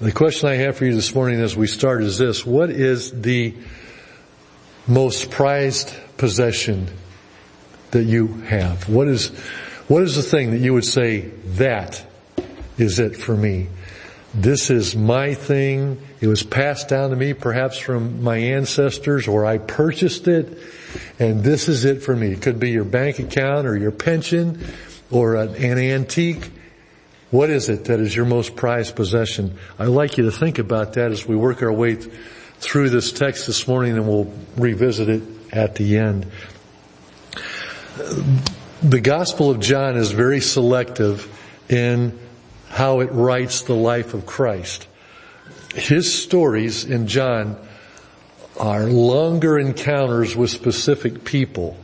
The 0.00 0.12
question 0.12 0.48
I 0.48 0.54
have 0.54 0.76
for 0.76 0.84
you 0.84 0.94
this 0.94 1.12
morning 1.12 1.40
as 1.40 1.56
we 1.56 1.66
start 1.66 2.04
is 2.04 2.18
this. 2.18 2.46
What 2.46 2.70
is 2.70 3.10
the 3.10 3.52
most 4.86 5.32
prized 5.32 5.92
possession 6.16 6.86
that 7.90 8.04
you 8.04 8.28
have? 8.42 8.88
What 8.88 9.08
is, 9.08 9.30
what 9.88 10.04
is 10.04 10.14
the 10.14 10.22
thing 10.22 10.52
that 10.52 10.58
you 10.58 10.72
would 10.72 10.84
say, 10.84 11.22
that 11.56 12.06
is 12.76 13.00
it 13.00 13.16
for 13.16 13.36
me? 13.36 13.66
This 14.32 14.70
is 14.70 14.94
my 14.94 15.34
thing. 15.34 16.00
It 16.20 16.28
was 16.28 16.44
passed 16.44 16.88
down 16.88 17.10
to 17.10 17.16
me 17.16 17.32
perhaps 17.34 17.76
from 17.76 18.22
my 18.22 18.36
ancestors 18.36 19.26
or 19.26 19.46
I 19.46 19.58
purchased 19.58 20.28
it 20.28 20.58
and 21.18 21.42
this 21.42 21.68
is 21.68 21.84
it 21.84 22.04
for 22.04 22.14
me. 22.14 22.28
It 22.28 22.42
could 22.42 22.60
be 22.60 22.70
your 22.70 22.84
bank 22.84 23.18
account 23.18 23.66
or 23.66 23.76
your 23.76 23.90
pension 23.90 24.64
or 25.10 25.34
an, 25.34 25.56
an 25.56 25.78
antique. 25.78 26.52
What 27.30 27.50
is 27.50 27.68
it 27.68 27.86
that 27.86 28.00
is 28.00 28.16
your 28.16 28.24
most 28.24 28.56
prized 28.56 28.96
possession? 28.96 29.58
I'd 29.78 29.88
like 29.88 30.16
you 30.16 30.24
to 30.24 30.32
think 30.32 30.58
about 30.58 30.94
that 30.94 31.12
as 31.12 31.26
we 31.26 31.36
work 31.36 31.62
our 31.62 31.72
way 31.72 31.96
th- 31.96 32.10
through 32.58 32.88
this 32.88 33.12
text 33.12 33.46
this 33.46 33.68
morning 33.68 33.96
and 33.96 34.08
we'll 34.08 34.32
revisit 34.56 35.10
it 35.10 35.22
at 35.52 35.74
the 35.74 35.98
end. 35.98 36.26
The 38.82 39.00
Gospel 39.00 39.50
of 39.50 39.60
John 39.60 39.96
is 39.96 40.12
very 40.12 40.40
selective 40.40 41.28
in 41.68 42.18
how 42.68 43.00
it 43.00 43.12
writes 43.12 43.62
the 43.62 43.74
life 43.74 44.14
of 44.14 44.24
Christ. 44.24 44.86
His 45.74 46.12
stories 46.22 46.84
in 46.84 47.08
John 47.08 47.56
are 48.58 48.84
longer 48.86 49.58
encounters 49.58 50.34
with 50.34 50.50
specific 50.50 51.24
people. 51.24 51.76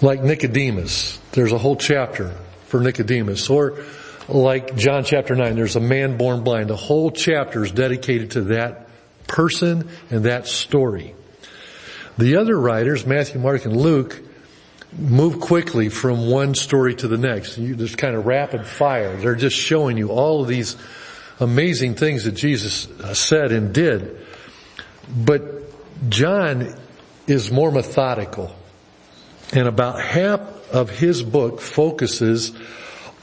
Like 0.00 0.22
Nicodemus. 0.22 1.18
There's 1.32 1.52
a 1.52 1.58
whole 1.58 1.76
chapter 1.76 2.34
for 2.66 2.80
Nicodemus. 2.80 3.50
Or 3.50 3.84
like 4.28 4.76
John 4.76 5.04
chapter 5.04 5.34
9, 5.34 5.54
there's 5.56 5.76
a 5.76 5.80
man 5.80 6.16
born 6.16 6.44
blind. 6.44 6.70
The 6.70 6.76
whole 6.76 7.10
chapter 7.10 7.64
is 7.64 7.72
dedicated 7.72 8.32
to 8.32 8.42
that 8.42 8.88
person 9.26 9.88
and 10.10 10.24
that 10.24 10.46
story. 10.46 11.14
The 12.16 12.36
other 12.36 12.58
writers, 12.58 13.06
Matthew, 13.06 13.40
Mark, 13.40 13.64
and 13.64 13.76
Luke, 13.76 14.20
move 14.96 15.40
quickly 15.40 15.88
from 15.88 16.30
one 16.30 16.54
story 16.54 16.94
to 16.94 17.08
the 17.08 17.18
next. 17.18 17.58
You 17.58 17.74
just 17.74 17.98
kind 17.98 18.14
of 18.14 18.26
rapid 18.26 18.66
fire. 18.66 19.16
They're 19.16 19.34
just 19.34 19.56
showing 19.56 19.96
you 19.96 20.10
all 20.10 20.42
of 20.42 20.48
these 20.48 20.76
amazing 21.40 21.96
things 21.96 22.24
that 22.24 22.32
Jesus 22.32 22.88
uh, 22.88 23.14
said 23.14 23.52
and 23.52 23.74
did. 23.74 24.24
But 25.08 25.42
John 26.08 26.74
is 27.26 27.50
more 27.50 27.70
methodical. 27.72 28.54
And 29.52 29.66
about 29.66 30.00
half 30.00 30.40
of 30.72 30.90
his 30.90 31.22
book 31.22 31.60
focuses 31.60 32.52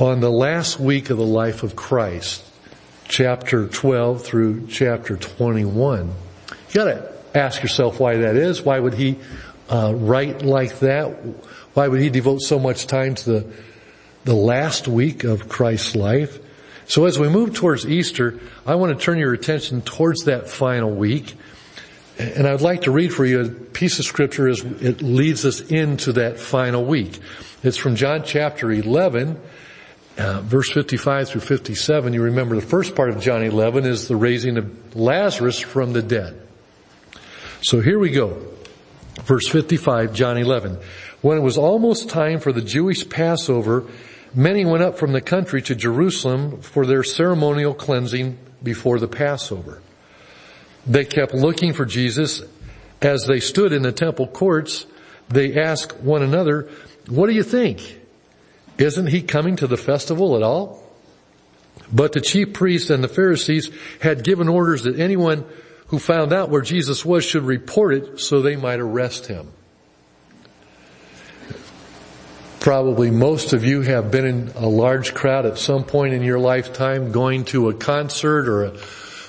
on 0.01 0.19
the 0.19 0.31
last 0.31 0.79
week 0.79 1.11
of 1.11 1.17
the 1.17 1.23
life 1.23 1.61
of 1.61 1.75
Christ, 1.75 2.43
chapter 3.07 3.67
12 3.67 4.23
through 4.23 4.65
chapter 4.65 5.15
21. 5.15 6.07
You 6.07 6.13
gotta 6.73 7.13
ask 7.35 7.61
yourself 7.61 7.99
why 7.99 8.17
that 8.17 8.35
is. 8.35 8.63
Why 8.63 8.79
would 8.79 8.95
he 8.95 9.19
uh, 9.69 9.93
write 9.95 10.41
like 10.41 10.79
that? 10.79 11.09
Why 11.75 11.87
would 11.87 12.01
he 12.01 12.09
devote 12.09 12.41
so 12.41 12.57
much 12.57 12.87
time 12.87 13.13
to 13.13 13.29
the, 13.29 13.53
the 14.23 14.33
last 14.33 14.87
week 14.87 15.23
of 15.23 15.47
Christ's 15.47 15.95
life? 15.95 16.39
So 16.87 17.05
as 17.05 17.19
we 17.19 17.29
move 17.29 17.53
towards 17.53 17.85
Easter, 17.85 18.39
I 18.65 18.75
want 18.75 18.97
to 18.97 19.05
turn 19.05 19.19
your 19.19 19.33
attention 19.33 19.83
towards 19.83 20.25
that 20.25 20.49
final 20.49 20.89
week. 20.89 21.35
And 22.17 22.47
I'd 22.47 22.61
like 22.61 22.81
to 22.81 22.91
read 22.91 23.13
for 23.13 23.23
you 23.23 23.41
a 23.41 23.49
piece 23.49 23.99
of 23.99 24.05
scripture 24.05 24.49
as 24.49 24.61
it 24.61 25.03
leads 25.03 25.45
us 25.45 25.61
into 25.61 26.13
that 26.13 26.39
final 26.39 26.83
week. 26.83 27.19
It's 27.61 27.77
from 27.77 27.95
John 27.95 28.23
chapter 28.25 28.71
11, 28.71 29.39
uh, 30.17 30.41
verse 30.41 30.69
55 30.71 31.29
through 31.29 31.41
57. 31.41 32.13
You 32.13 32.23
remember 32.23 32.55
the 32.55 32.61
first 32.61 32.95
part 32.95 33.09
of 33.09 33.21
John 33.21 33.43
11 33.43 33.85
is 33.85 34.07
the 34.07 34.15
raising 34.15 34.57
of 34.57 34.95
Lazarus 34.95 35.59
from 35.59 35.93
the 35.93 36.01
dead. 36.01 36.39
So 37.61 37.79
here 37.79 37.99
we 37.99 38.11
go. 38.11 38.47
Verse 39.23 39.47
55, 39.47 40.13
John 40.13 40.37
11. 40.37 40.79
When 41.21 41.37
it 41.37 41.41
was 41.41 41.57
almost 41.57 42.09
time 42.09 42.39
for 42.39 42.51
the 42.51 42.61
Jewish 42.61 43.07
Passover, 43.07 43.85
many 44.33 44.65
went 44.65 44.83
up 44.83 44.97
from 44.97 45.11
the 45.11 45.21
country 45.21 45.61
to 45.63 45.75
Jerusalem 45.75 46.61
for 46.61 46.85
their 46.85 47.03
ceremonial 47.03 47.73
cleansing 47.73 48.37
before 48.63 48.99
the 48.99 49.07
Passover. 49.07 49.81
They 50.87 51.05
kept 51.05 51.33
looking 51.33 51.73
for 51.73 51.85
Jesus. 51.85 52.41
As 53.01 53.25
they 53.25 53.39
stood 53.39 53.73
in 53.73 53.83
the 53.83 53.91
temple 53.91 54.27
courts, 54.27 54.85
they 55.29 55.59
asked 55.59 55.97
one 55.97 56.23
another, 56.23 56.69
what 57.07 57.27
do 57.27 57.33
you 57.33 57.43
think? 57.43 58.00
Isn't 58.81 59.07
he 59.07 59.21
coming 59.21 59.57
to 59.57 59.67
the 59.67 59.77
festival 59.77 60.35
at 60.35 60.41
all? 60.41 60.83
But 61.93 62.13
the 62.13 62.21
chief 62.21 62.53
priests 62.53 62.89
and 62.89 63.03
the 63.03 63.07
Pharisees 63.07 63.69
had 64.01 64.23
given 64.23 64.49
orders 64.49 64.83
that 64.83 64.99
anyone 64.99 65.45
who 65.87 65.99
found 65.99 66.33
out 66.33 66.49
where 66.49 66.61
Jesus 66.61 67.05
was 67.05 67.23
should 67.23 67.43
report 67.43 67.93
it 67.93 68.19
so 68.19 68.41
they 68.41 68.55
might 68.55 68.79
arrest 68.79 69.27
him. 69.27 69.51
Probably 72.59 73.11
most 73.11 73.53
of 73.53 73.63
you 73.63 73.81
have 73.81 74.09
been 74.09 74.25
in 74.25 74.51
a 74.55 74.67
large 74.67 75.13
crowd 75.13 75.45
at 75.45 75.57
some 75.57 75.83
point 75.83 76.13
in 76.13 76.23
your 76.23 76.39
lifetime 76.39 77.11
going 77.11 77.45
to 77.45 77.69
a 77.69 77.73
concert 77.73 78.47
or 78.47 78.63
a 78.65 78.77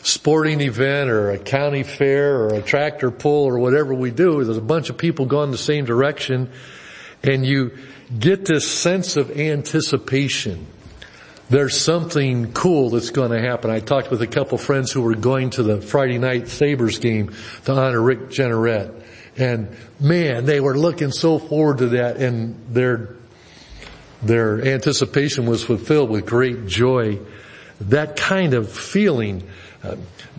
sporting 0.02 0.60
event 0.60 1.10
or 1.10 1.30
a 1.30 1.38
county 1.38 1.82
fair 1.82 2.42
or 2.42 2.54
a 2.54 2.62
tractor 2.62 3.10
pull 3.10 3.44
or 3.44 3.58
whatever 3.58 3.92
we 3.92 4.10
do. 4.10 4.44
There's 4.44 4.56
a 4.56 4.62
bunch 4.62 4.88
of 4.88 4.96
people 4.96 5.26
going 5.26 5.50
the 5.50 5.58
same 5.58 5.84
direction 5.84 6.50
and 7.22 7.44
you 7.44 7.76
get 8.18 8.44
this 8.44 8.70
sense 8.70 9.16
of 9.16 9.30
anticipation. 9.38 10.66
There's 11.50 11.78
something 11.78 12.52
cool 12.52 12.90
that's 12.90 13.10
going 13.10 13.30
to 13.30 13.40
happen. 13.40 13.70
I 13.70 13.80
talked 13.80 14.10
with 14.10 14.22
a 14.22 14.26
couple 14.26 14.56
friends 14.58 14.90
who 14.90 15.02
were 15.02 15.14
going 15.14 15.50
to 15.50 15.62
the 15.62 15.80
Friday 15.82 16.18
night 16.18 16.48
Sabres 16.48 16.98
game 16.98 17.34
to 17.64 17.72
honor 17.72 18.00
Rick 18.00 18.30
Jeanneret. 18.30 19.02
And 19.36 19.76
man, 20.00 20.44
they 20.46 20.60
were 20.60 20.76
looking 20.76 21.10
so 21.10 21.38
forward 21.38 21.78
to 21.78 21.88
that 21.88 22.16
and 22.16 22.58
their 22.68 23.16
their 24.22 24.64
anticipation 24.64 25.46
was 25.46 25.64
fulfilled 25.64 26.08
with 26.08 26.26
great 26.26 26.66
joy. 26.66 27.18
That 27.80 28.16
kind 28.16 28.54
of 28.54 28.70
feeling. 28.72 29.42
Uh, 29.82 29.96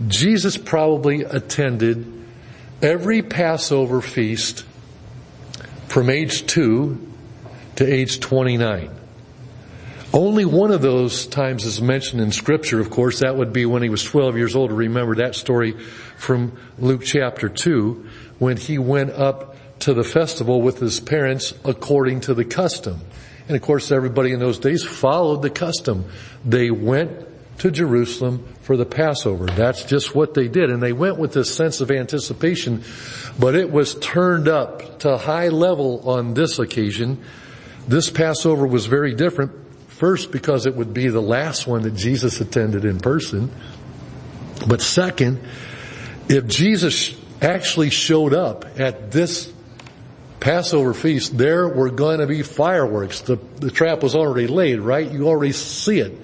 Jesus 0.08 0.56
probably 0.58 1.24
attended 1.24 2.06
every 2.82 3.22
Passover 3.22 4.02
feast 4.02 4.64
from 5.90 6.10
age 6.10 6.48
2 6.48 7.12
to 7.76 7.86
age 7.86 8.20
29. 8.20 8.90
Only 10.14 10.46
one 10.46 10.72
of 10.72 10.82
those 10.82 11.26
times 11.26 11.66
is 11.66 11.82
mentioned 11.82 12.22
in 12.22 12.32
scripture, 12.32 12.80
of 12.80 12.92
course. 12.92 13.22
That 13.22 13.36
would 13.36 13.52
be 13.52 13.66
when 13.66 13.82
he 13.82 13.90
was 13.90 14.04
12 14.04 14.38
years 14.38 14.56
old. 14.56 14.72
Remember 14.72 15.16
that 15.16 15.34
story 15.34 15.72
from 16.18 16.58
Luke 16.78 17.02
chapter 17.04 17.50
2 17.50 18.10
when 18.38 18.58
he 18.58 18.78
went 18.78 19.10
up 19.10 19.56
to 19.80 19.94
the 19.94 20.04
festival 20.04 20.62
with 20.62 20.78
his 20.78 21.00
parents 21.00 21.54
according 21.66 22.22
to 22.22 22.36
the 22.36 22.46
custom. 22.46 23.02
And 23.48 23.58
of 23.58 23.64
course, 23.64 23.92
everybody 23.92 24.32
in 24.32 24.40
those 24.40 24.60
days 24.60 24.84
followed 24.84 25.42
the 25.42 25.50
custom. 25.50 26.06
They 26.46 26.70
went 26.70 27.28
to 27.60 27.72
Jerusalem 27.72 28.48
for 28.62 28.78
the 28.78 28.86
Passover. 28.86 29.46
That's 29.46 29.84
just 29.84 30.16
what 30.16 30.34
they 30.34 30.48
did. 30.48 30.70
And 30.70 30.82
they 30.82 30.94
went 30.94 31.18
with 31.18 31.34
this 31.34 31.54
sense 31.54 31.82
of 31.82 31.92
anticipation, 31.92 32.84
but 33.40 33.56
it 33.56 33.72
was 33.72 33.96
turned 33.96 34.48
up 34.48 35.00
to 35.00 35.18
high 35.18 35.50
level 35.50 36.10
on 36.10 36.34
this 36.34 36.60
occasion. 36.60 37.24
This 37.88 38.10
Passover 38.10 38.66
was 38.66 38.86
very 38.86 39.14
different. 39.14 39.52
First, 39.88 40.32
because 40.32 40.66
it 40.66 40.76
would 40.76 40.94
be 40.94 41.08
the 41.08 41.22
last 41.22 41.68
one 41.68 41.84
that 41.84 41.96
Jesus 41.96 42.42
attended 42.42 42.84
in 42.84 43.00
person. 43.00 43.52
But 44.68 44.82
second, 44.82 45.40
if 46.28 46.48
Jesus 46.48 47.16
actually 47.42 47.90
showed 47.90 48.34
up 48.34 48.66
at 48.80 49.12
this 49.12 49.52
Passover 50.40 50.94
feast, 50.94 51.38
there 51.38 51.70
were 51.70 51.90
going 51.90 52.20
to 52.20 52.28
be 52.28 52.42
fireworks. 52.42 53.22
The, 53.22 53.38
the 53.58 53.72
trap 53.72 54.04
was 54.04 54.14
already 54.14 54.48
laid, 54.48 54.80
right? 54.80 55.10
You 55.10 55.28
already 55.28 55.54
see 55.54 56.00
it. 56.00 56.20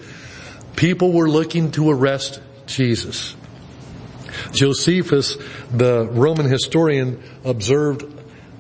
People 0.76 1.14
were 1.14 1.30
looking 1.30 1.72
to 1.72 1.90
arrest 1.90 2.42
Jesus. 2.66 3.36
Josephus, 4.52 5.38
the 5.72 6.06
Roman 6.06 6.48
historian, 6.48 7.22
observed 7.44 8.19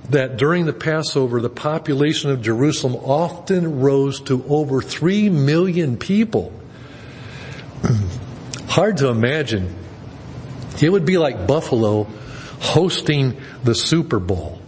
that 0.10 0.38
during 0.38 0.66
the 0.66 0.74
Passover, 0.74 1.40
the 1.40 1.50
population 1.50 2.32
of 2.32 2.42
Jerusalem 2.42 2.96
often 2.96 3.80
rose 3.80 4.20
to 4.22 4.44
over 4.48 4.82
three 4.82 5.30
million 5.30 5.98
people. 5.98 6.52
Hard 8.68 8.98
to 8.98 9.10
imagine. 9.10 9.76
It 10.82 10.92
would 10.92 11.06
be 11.06 11.18
like 11.18 11.46
Buffalo 11.48 12.04
hosting 12.60 13.38
the 13.64 13.76
Super 13.76 14.20
Bowl. 14.20 14.60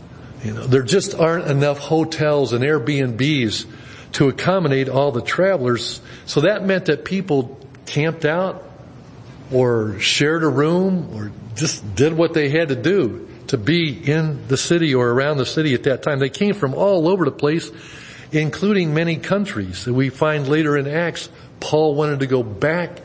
You 0.43 0.53
know, 0.53 0.65
there 0.65 0.83
just 0.83 1.15
aren't 1.15 1.47
enough 1.47 1.77
hotels 1.77 2.53
and 2.53 2.63
Airbnbs 2.63 3.65
to 4.13 4.27
accommodate 4.27 4.89
all 4.89 5.11
the 5.11 5.21
travelers. 5.21 6.01
So 6.25 6.41
that 6.41 6.65
meant 6.65 6.85
that 6.85 7.05
people 7.05 7.59
camped 7.85 8.25
out 8.25 8.63
or 9.51 9.99
shared 9.99 10.43
a 10.43 10.47
room 10.47 11.09
or 11.13 11.31
just 11.55 11.95
did 11.95 12.13
what 12.13 12.33
they 12.33 12.49
had 12.49 12.69
to 12.69 12.75
do 12.75 13.27
to 13.51 13.57
be 13.57 13.91
in 13.91 14.47
the 14.47 14.55
city 14.55 14.95
or 14.95 15.09
around 15.09 15.35
the 15.35 15.45
city 15.45 15.73
at 15.73 15.83
that 15.83 16.03
time. 16.03 16.19
They 16.19 16.29
came 16.29 16.53
from 16.53 16.73
all 16.73 17.09
over 17.09 17.25
the 17.25 17.33
place, 17.33 17.69
including 18.31 18.93
many 18.93 19.17
countries. 19.17 19.85
We 19.85 20.09
find 20.09 20.47
later 20.47 20.77
in 20.77 20.87
Acts, 20.87 21.29
Paul 21.59 21.95
wanted 21.95 22.21
to 22.21 22.27
go 22.27 22.43
back 22.43 23.01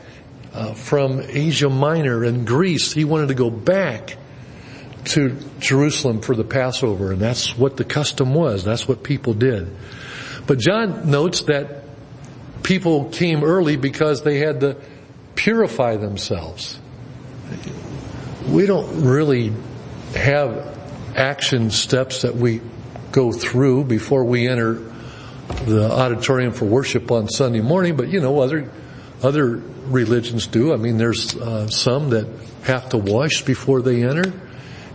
uh, 0.53 0.73
from 0.73 1.19
Asia 1.21 1.69
Minor 1.69 2.23
and 2.23 2.47
Greece. 2.47 2.93
He 2.93 3.03
wanted 3.03 3.27
to 3.27 3.33
go 3.33 3.49
back 3.49 4.15
to 5.07 5.37
Jerusalem 5.59 6.21
for 6.21 6.33
the 6.33 6.45
Passover, 6.45 7.11
and 7.11 7.19
that's 7.19 7.57
what 7.57 7.75
the 7.75 7.83
custom 7.83 8.33
was. 8.33 8.63
That's 8.63 8.87
what 8.87 9.03
people 9.03 9.33
did. 9.33 9.75
But 10.47 10.59
John 10.59 11.11
notes 11.11 11.41
that 11.41 11.83
people 12.63 13.09
came 13.09 13.43
early 13.43 13.75
because 13.75 14.23
they 14.23 14.39
had 14.39 14.61
to 14.61 14.77
purify 15.35 15.97
themselves. 15.97 16.79
We 18.47 18.65
don't 18.65 19.03
really 19.03 19.51
have 20.17 20.77
action 21.15 21.71
steps 21.71 22.23
that 22.23 22.35
we 22.35 22.61
go 23.11 23.31
through 23.31 23.85
before 23.85 24.23
we 24.23 24.47
enter 24.47 24.73
the 25.65 25.89
auditorium 25.91 26.53
for 26.53 26.65
worship 26.65 27.11
on 27.11 27.27
Sunday 27.27 27.61
morning, 27.61 27.95
but 27.95 28.09
you 28.09 28.19
know, 28.19 28.39
other, 28.39 28.69
other 29.23 29.61
religions 29.87 30.47
do. 30.47 30.73
I 30.73 30.77
mean, 30.77 30.97
there's 30.97 31.35
uh, 31.35 31.67
some 31.69 32.09
that 32.11 32.27
have 32.63 32.89
to 32.89 32.97
wash 32.97 33.43
before 33.43 33.81
they 33.81 34.03
enter 34.03 34.33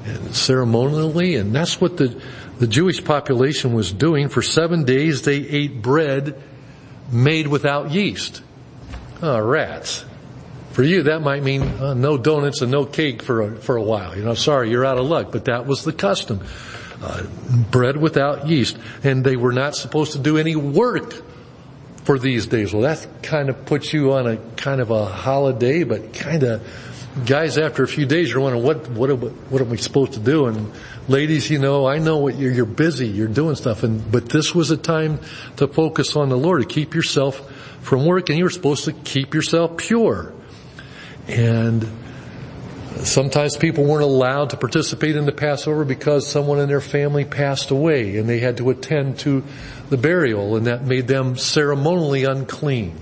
and 0.04 0.34
ceremonially, 0.34 1.36
and 1.36 1.54
that's 1.54 1.80
what 1.80 1.96
the, 1.96 2.20
the 2.58 2.66
Jewish 2.66 3.02
population 3.04 3.72
was 3.72 3.92
doing. 3.92 4.28
For 4.28 4.42
seven 4.42 4.84
days 4.84 5.22
they 5.22 5.36
ate 5.36 5.80
bread 5.80 6.40
made 7.10 7.46
without 7.46 7.90
yeast. 7.90 8.42
Oh, 9.22 9.40
rats. 9.40 10.04
For 10.72 10.82
you, 10.82 11.02
that 11.04 11.20
might 11.20 11.42
mean 11.42 11.62
uh, 11.62 11.94
no 11.94 12.16
donuts 12.16 12.62
and 12.62 12.70
no 12.70 12.86
cake 12.86 13.22
for 13.22 13.42
a, 13.42 13.56
for 13.56 13.76
a 13.76 13.82
while. 13.82 14.16
You 14.16 14.24
know, 14.24 14.34
sorry, 14.34 14.70
you're 14.70 14.86
out 14.86 14.98
of 14.98 15.06
luck, 15.06 15.30
but 15.30 15.44
that 15.44 15.66
was 15.66 15.84
the 15.84 15.92
custom. 15.92 16.40
Uh, 17.02 17.24
bread 17.70 17.96
without 17.96 18.46
yeast, 18.46 18.78
and 19.02 19.24
they 19.24 19.36
were 19.36 19.52
not 19.52 19.74
supposed 19.74 20.12
to 20.12 20.18
do 20.18 20.38
any 20.38 20.54
work 20.54 21.12
for 22.04 22.18
these 22.18 22.46
days. 22.46 22.72
Well, 22.72 22.82
that 22.82 23.06
kind 23.22 23.48
of 23.48 23.66
puts 23.66 23.92
you 23.92 24.12
on 24.12 24.26
a 24.26 24.36
kind 24.56 24.80
of 24.80 24.90
a 24.90 25.06
holiday, 25.06 25.82
but 25.82 26.14
kind 26.14 26.42
of 26.44 26.62
guys 27.26 27.58
after 27.58 27.82
a 27.82 27.88
few 27.88 28.06
days 28.06 28.30
you're 28.30 28.40
wondering 28.40 28.64
what 28.64 28.88
what 28.90 29.10
are, 29.10 29.16
what 29.16 29.60
are 29.60 29.64
we 29.64 29.76
supposed 29.76 30.12
to 30.14 30.20
do? 30.20 30.46
And 30.46 30.72
ladies, 31.08 31.50
you 31.50 31.58
know, 31.58 31.86
I 31.86 31.98
know 31.98 32.18
what 32.18 32.36
you're 32.36 32.52
you're 32.52 32.64
busy, 32.64 33.08
you're 33.08 33.28
doing 33.28 33.56
stuff, 33.56 33.82
and 33.82 34.10
but 34.10 34.28
this 34.28 34.54
was 34.54 34.70
a 34.70 34.76
time 34.76 35.18
to 35.56 35.66
focus 35.66 36.16
on 36.16 36.28
the 36.28 36.38
Lord, 36.38 36.62
to 36.62 36.68
keep 36.68 36.94
yourself 36.94 37.50
from 37.82 38.06
work, 38.06 38.28
and 38.30 38.38
you 38.38 38.44
were 38.44 38.50
supposed 38.50 38.84
to 38.84 38.92
keep 38.92 39.34
yourself 39.34 39.76
pure. 39.76 40.32
And 41.32 41.88
sometimes 43.04 43.56
people 43.56 43.84
weren't 43.84 44.04
allowed 44.04 44.50
to 44.50 44.56
participate 44.56 45.16
in 45.16 45.24
the 45.24 45.32
Passover 45.32 45.84
because 45.84 46.26
someone 46.26 46.58
in 46.58 46.68
their 46.68 46.80
family 46.80 47.24
passed 47.24 47.70
away 47.70 48.18
and 48.18 48.28
they 48.28 48.38
had 48.38 48.58
to 48.58 48.70
attend 48.70 49.18
to 49.20 49.42
the 49.88 49.96
burial 49.96 50.56
and 50.56 50.66
that 50.66 50.84
made 50.84 51.08
them 51.08 51.36
ceremonially 51.36 52.24
unclean. 52.24 52.98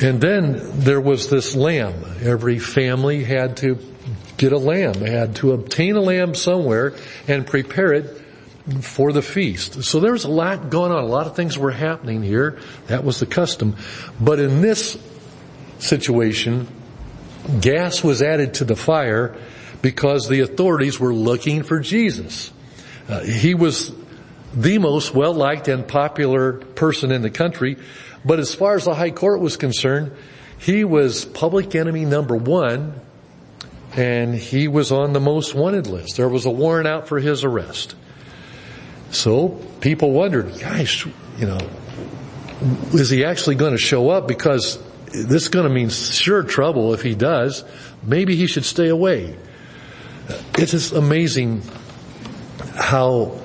And 0.00 0.20
then 0.20 0.80
there 0.80 1.00
was 1.00 1.28
this 1.28 1.54
lamb. 1.54 1.94
Every 2.22 2.58
family 2.58 3.24
had 3.24 3.58
to 3.58 3.78
get 4.36 4.52
a 4.52 4.58
lamb, 4.58 4.94
they 4.94 5.10
had 5.10 5.36
to 5.36 5.52
obtain 5.52 5.94
a 5.94 6.00
lamb 6.00 6.34
somewhere 6.34 6.94
and 7.28 7.46
prepare 7.46 7.92
it 7.92 8.20
for 8.80 9.12
the 9.12 9.22
feast. 9.22 9.84
So 9.84 10.00
there 10.00 10.12
was 10.12 10.24
a 10.24 10.30
lot 10.30 10.70
going 10.70 10.90
on. 10.90 11.04
A 11.04 11.06
lot 11.06 11.26
of 11.26 11.36
things 11.36 11.58
were 11.58 11.70
happening 11.70 12.22
here. 12.22 12.58
That 12.86 13.04
was 13.04 13.20
the 13.20 13.26
custom. 13.26 13.76
But 14.18 14.40
in 14.40 14.62
this 14.62 14.96
situation, 15.84 16.66
gas 17.60 18.02
was 18.02 18.22
added 18.22 18.54
to 18.54 18.64
the 18.64 18.76
fire 18.76 19.36
because 19.82 20.28
the 20.28 20.40
authorities 20.40 20.98
were 20.98 21.14
looking 21.14 21.62
for 21.62 21.78
Jesus. 21.78 22.50
Uh, 23.08 23.20
he 23.20 23.54
was 23.54 23.92
the 24.54 24.78
most 24.78 25.14
well-liked 25.14 25.68
and 25.68 25.86
popular 25.86 26.54
person 26.54 27.12
in 27.12 27.22
the 27.22 27.30
country, 27.30 27.76
but 28.24 28.38
as 28.38 28.54
far 28.54 28.76
as 28.76 28.84
the 28.84 28.94
high 28.94 29.10
court 29.10 29.40
was 29.40 29.56
concerned, 29.56 30.12
he 30.58 30.84
was 30.84 31.24
public 31.24 31.74
enemy 31.74 32.06
number 32.06 32.36
one, 32.36 32.98
and 33.94 34.34
he 34.34 34.66
was 34.68 34.90
on 34.90 35.12
the 35.12 35.20
most 35.20 35.54
wanted 35.54 35.86
list. 35.86 36.16
There 36.16 36.28
was 36.28 36.46
a 36.46 36.50
warrant 36.50 36.88
out 36.88 37.08
for 37.08 37.20
his 37.20 37.44
arrest. 37.44 37.94
So 39.10 39.48
people 39.80 40.12
wondered, 40.12 40.58
gosh, 40.58 41.06
you 41.38 41.46
know, 41.46 41.58
is 42.92 43.10
he 43.10 43.24
actually 43.24 43.56
going 43.56 43.72
to 43.72 43.78
show 43.78 44.08
up? 44.08 44.26
Because 44.26 44.78
this 45.14 45.42
is 45.44 45.48
going 45.48 45.66
to 45.66 45.72
mean 45.72 45.90
sure 45.90 46.42
trouble 46.42 46.92
if 46.92 47.02
he 47.02 47.14
does. 47.14 47.64
Maybe 48.02 48.34
he 48.36 48.46
should 48.46 48.64
stay 48.64 48.88
away. 48.88 49.36
It's 50.58 50.72
just 50.72 50.92
amazing 50.92 51.62
how 52.74 53.40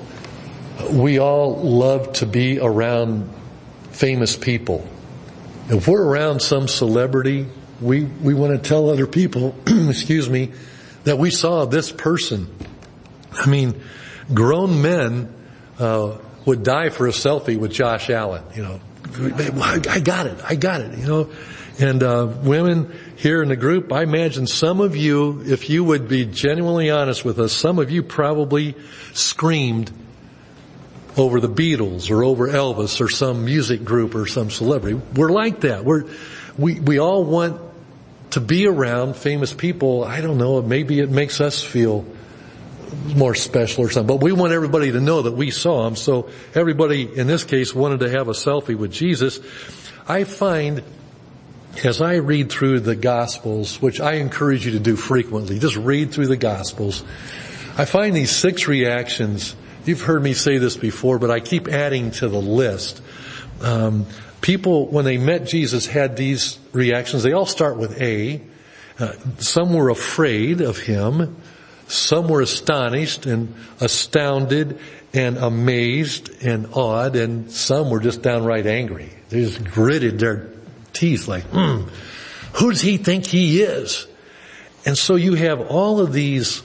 we 0.90 1.18
all 1.18 1.56
love 1.56 2.12
to 2.14 2.26
be 2.26 2.58
around 2.58 3.30
famous 3.90 4.36
people. 4.36 4.86
If 5.68 5.86
we're 5.86 6.02
around 6.02 6.40
some 6.40 6.66
celebrity, 6.66 7.46
we, 7.80 8.04
we 8.04 8.34
want 8.34 8.60
to 8.60 8.68
tell 8.68 8.90
other 8.90 9.06
people, 9.06 9.54
excuse 9.66 10.28
me, 10.28 10.52
that 11.04 11.18
we 11.18 11.30
saw 11.30 11.64
this 11.66 11.92
person. 11.92 12.52
I 13.32 13.46
mean, 13.46 13.80
grown 14.34 14.82
men 14.82 15.32
uh, 15.78 16.18
would 16.44 16.62
die 16.64 16.90
for 16.90 17.06
a 17.06 17.10
selfie 17.10 17.56
with 17.56 17.72
Josh 17.72 18.10
Allen. 18.10 18.42
You 18.56 18.62
know, 18.62 18.80
I 19.62 20.00
got 20.00 20.26
it, 20.26 20.38
I 20.44 20.56
got 20.56 20.80
it. 20.80 20.98
You 20.98 21.06
know, 21.06 21.30
and 21.80 22.02
uh, 22.02 22.28
women 22.42 22.94
here 23.16 23.42
in 23.42 23.48
the 23.48 23.56
group, 23.56 23.90
I 23.90 24.02
imagine 24.02 24.46
some 24.46 24.82
of 24.82 24.96
you, 24.96 25.42
if 25.46 25.70
you 25.70 25.82
would 25.82 26.08
be 26.08 26.26
genuinely 26.26 26.90
honest 26.90 27.24
with 27.24 27.38
us, 27.38 27.54
some 27.54 27.78
of 27.78 27.90
you 27.90 28.02
probably 28.02 28.74
screamed 29.14 29.90
over 31.16 31.40
the 31.40 31.48
Beatles 31.48 32.10
or 32.10 32.22
over 32.22 32.48
Elvis 32.48 33.00
or 33.00 33.08
some 33.08 33.46
music 33.46 33.82
group 33.82 34.14
or 34.14 34.26
some 34.26 34.50
celebrity. 34.50 35.00
We're 35.14 35.30
like 35.30 35.62
that. 35.62 35.84
We're, 35.84 36.04
we, 36.58 36.78
we 36.78 36.98
all 36.98 37.24
want 37.24 37.60
to 38.32 38.40
be 38.40 38.66
around 38.66 39.16
famous 39.16 39.54
people. 39.54 40.04
I 40.04 40.20
don't 40.20 40.36
know, 40.36 40.60
maybe 40.60 41.00
it 41.00 41.10
makes 41.10 41.40
us 41.40 41.62
feel 41.62 42.04
more 43.16 43.34
special 43.34 43.86
or 43.86 43.90
something, 43.90 44.18
but 44.18 44.22
we 44.22 44.32
want 44.32 44.52
everybody 44.52 44.92
to 44.92 45.00
know 45.00 45.22
that 45.22 45.32
we 45.32 45.50
saw 45.50 45.86
him. 45.86 45.96
So 45.96 46.28
everybody 46.54 47.02
in 47.16 47.26
this 47.26 47.44
case 47.44 47.74
wanted 47.74 48.00
to 48.00 48.10
have 48.10 48.28
a 48.28 48.32
selfie 48.32 48.76
with 48.76 48.92
Jesus. 48.92 49.40
I 50.06 50.24
find 50.24 50.82
as 51.84 52.00
I 52.00 52.16
read 52.16 52.50
through 52.50 52.80
the 52.80 52.96
Gospels, 52.96 53.80
which 53.80 54.00
I 54.00 54.14
encourage 54.14 54.66
you 54.66 54.72
to 54.72 54.80
do 54.80 54.96
frequently, 54.96 55.58
just 55.58 55.76
read 55.76 56.12
through 56.12 56.26
the 56.26 56.36
Gospels, 56.36 57.04
I 57.78 57.84
find 57.84 58.14
these 58.14 58.30
six 58.30 58.68
reactions. 58.68 59.54
You've 59.86 60.02
heard 60.02 60.22
me 60.22 60.34
say 60.34 60.58
this 60.58 60.76
before, 60.76 61.18
but 61.18 61.30
I 61.30 61.40
keep 61.40 61.68
adding 61.68 62.10
to 62.12 62.28
the 62.28 62.40
list. 62.40 63.00
Um, 63.62 64.06
people, 64.40 64.88
when 64.88 65.04
they 65.04 65.16
met 65.16 65.46
Jesus, 65.46 65.86
had 65.86 66.16
these 66.16 66.58
reactions. 66.72 67.22
They 67.22 67.32
all 67.32 67.46
start 67.46 67.76
with 67.76 68.00
A. 68.00 68.42
Uh, 68.98 69.12
some 69.38 69.72
were 69.72 69.88
afraid 69.88 70.60
of 70.60 70.78
him. 70.78 71.36
Some 71.88 72.28
were 72.28 72.42
astonished 72.42 73.26
and 73.26 73.54
astounded 73.80 74.78
and 75.12 75.38
amazed 75.38 76.30
and 76.42 76.66
awed, 76.72 77.16
and 77.16 77.50
some 77.50 77.90
were 77.90 78.00
just 78.00 78.22
downright 78.22 78.66
angry. 78.66 79.10
They 79.28 79.40
just 79.40 79.64
gritted 79.64 80.18
their 80.18 80.50
teeth 81.00 81.26
like, 81.26 81.44
hmm, 81.44 81.88
who 82.54 82.70
does 82.70 82.82
he 82.82 82.98
think 82.98 83.24
he 83.24 83.62
is? 83.62 84.06
And 84.84 84.96
so 84.96 85.14
you 85.14 85.34
have 85.34 85.60
all 85.60 86.00
of 86.00 86.12
these 86.12 86.62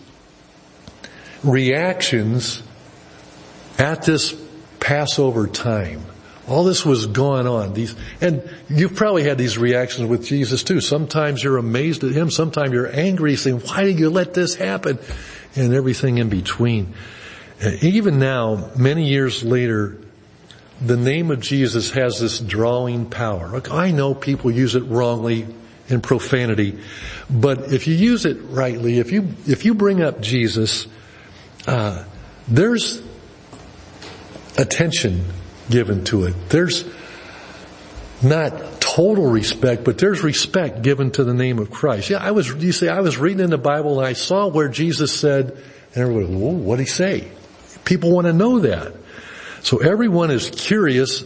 reactions 1.43 2.61
at 3.77 4.03
this 4.03 4.35
Passover 4.79 5.47
time. 5.47 6.03
All 6.47 6.63
this 6.63 6.85
was 6.85 7.07
going 7.07 7.47
on. 7.47 7.73
These, 7.73 7.95
and 8.21 8.47
you've 8.69 8.95
probably 8.95 9.23
had 9.23 9.37
these 9.37 9.57
reactions 9.57 10.07
with 10.07 10.25
Jesus 10.25 10.63
too. 10.63 10.79
Sometimes 10.79 11.43
you're 11.43 11.57
amazed 11.57 12.03
at 12.03 12.11
him. 12.11 12.29
Sometimes 12.29 12.71
you're 12.71 12.93
angry 12.93 13.35
saying, 13.35 13.61
why 13.61 13.83
did 13.83 13.99
you 13.99 14.09
let 14.09 14.33
this 14.33 14.53
happen? 14.53 14.99
And 15.55 15.73
everything 15.73 16.17
in 16.17 16.29
between. 16.29 16.93
Even 17.81 18.19
now, 18.19 18.69
many 18.77 19.07
years 19.07 19.43
later, 19.43 19.97
the 20.82 20.98
name 20.98 21.32
of 21.32 21.39
Jesus 21.39 21.91
has 21.91 22.20
this 22.20 22.39
drawing 22.39 23.10
power. 23.10 23.62
I 23.72 23.91
know 23.91 24.13
people 24.13 24.51
use 24.51 24.75
it 24.75 24.84
wrongly 24.84 25.48
in 25.88 26.01
profanity, 26.01 26.79
but 27.29 27.72
if 27.72 27.88
you 27.88 27.96
use 27.96 28.25
it 28.25 28.38
rightly, 28.41 29.00
if 29.00 29.12
you 29.12 29.29
if 29.48 29.65
you 29.65 29.74
bring 29.74 30.01
up 30.01 30.22
Jesus, 30.22 30.88
uh, 31.67 32.03
there's 32.48 33.01
attention 34.58 35.25
given 35.70 36.03
to 36.05 36.25
it. 36.25 36.50
There's 36.50 36.86
not 38.22 38.82
total 38.96 39.25
respect, 39.25 39.84
but 39.84 39.98
there's 39.98 40.22
respect 40.24 40.82
given 40.82 41.12
to 41.12 41.24
the 41.24 41.34
name 41.34 41.60
of 41.60 41.70
Christ. 41.70 42.10
Yeah, 42.10 42.17
I 42.17 42.32
was, 42.32 42.50
you 42.50 42.72
say, 42.72 42.88
I 42.88 43.01
was 43.01 43.17
reading 43.17 43.41
in 43.41 43.50
the 43.50 43.58
Bible 43.58 44.00
and 44.00 44.08
I 44.08 44.13
saw 44.13 44.48
where 44.48 44.70
Jesus 44.70 45.13
said, 45.13 45.51
and 45.94 45.98
everybody, 45.98 46.34
what 46.34 46.77
did 46.77 46.84
he 46.84 46.89
say? 46.89 47.32
People 47.84 48.12
want 48.12 48.27
to 48.27 48.34
know 48.34 48.60
that. 48.60 48.94
So 49.65 49.79
everyone 49.79 50.29
is 50.29 50.51
curious 50.51 51.24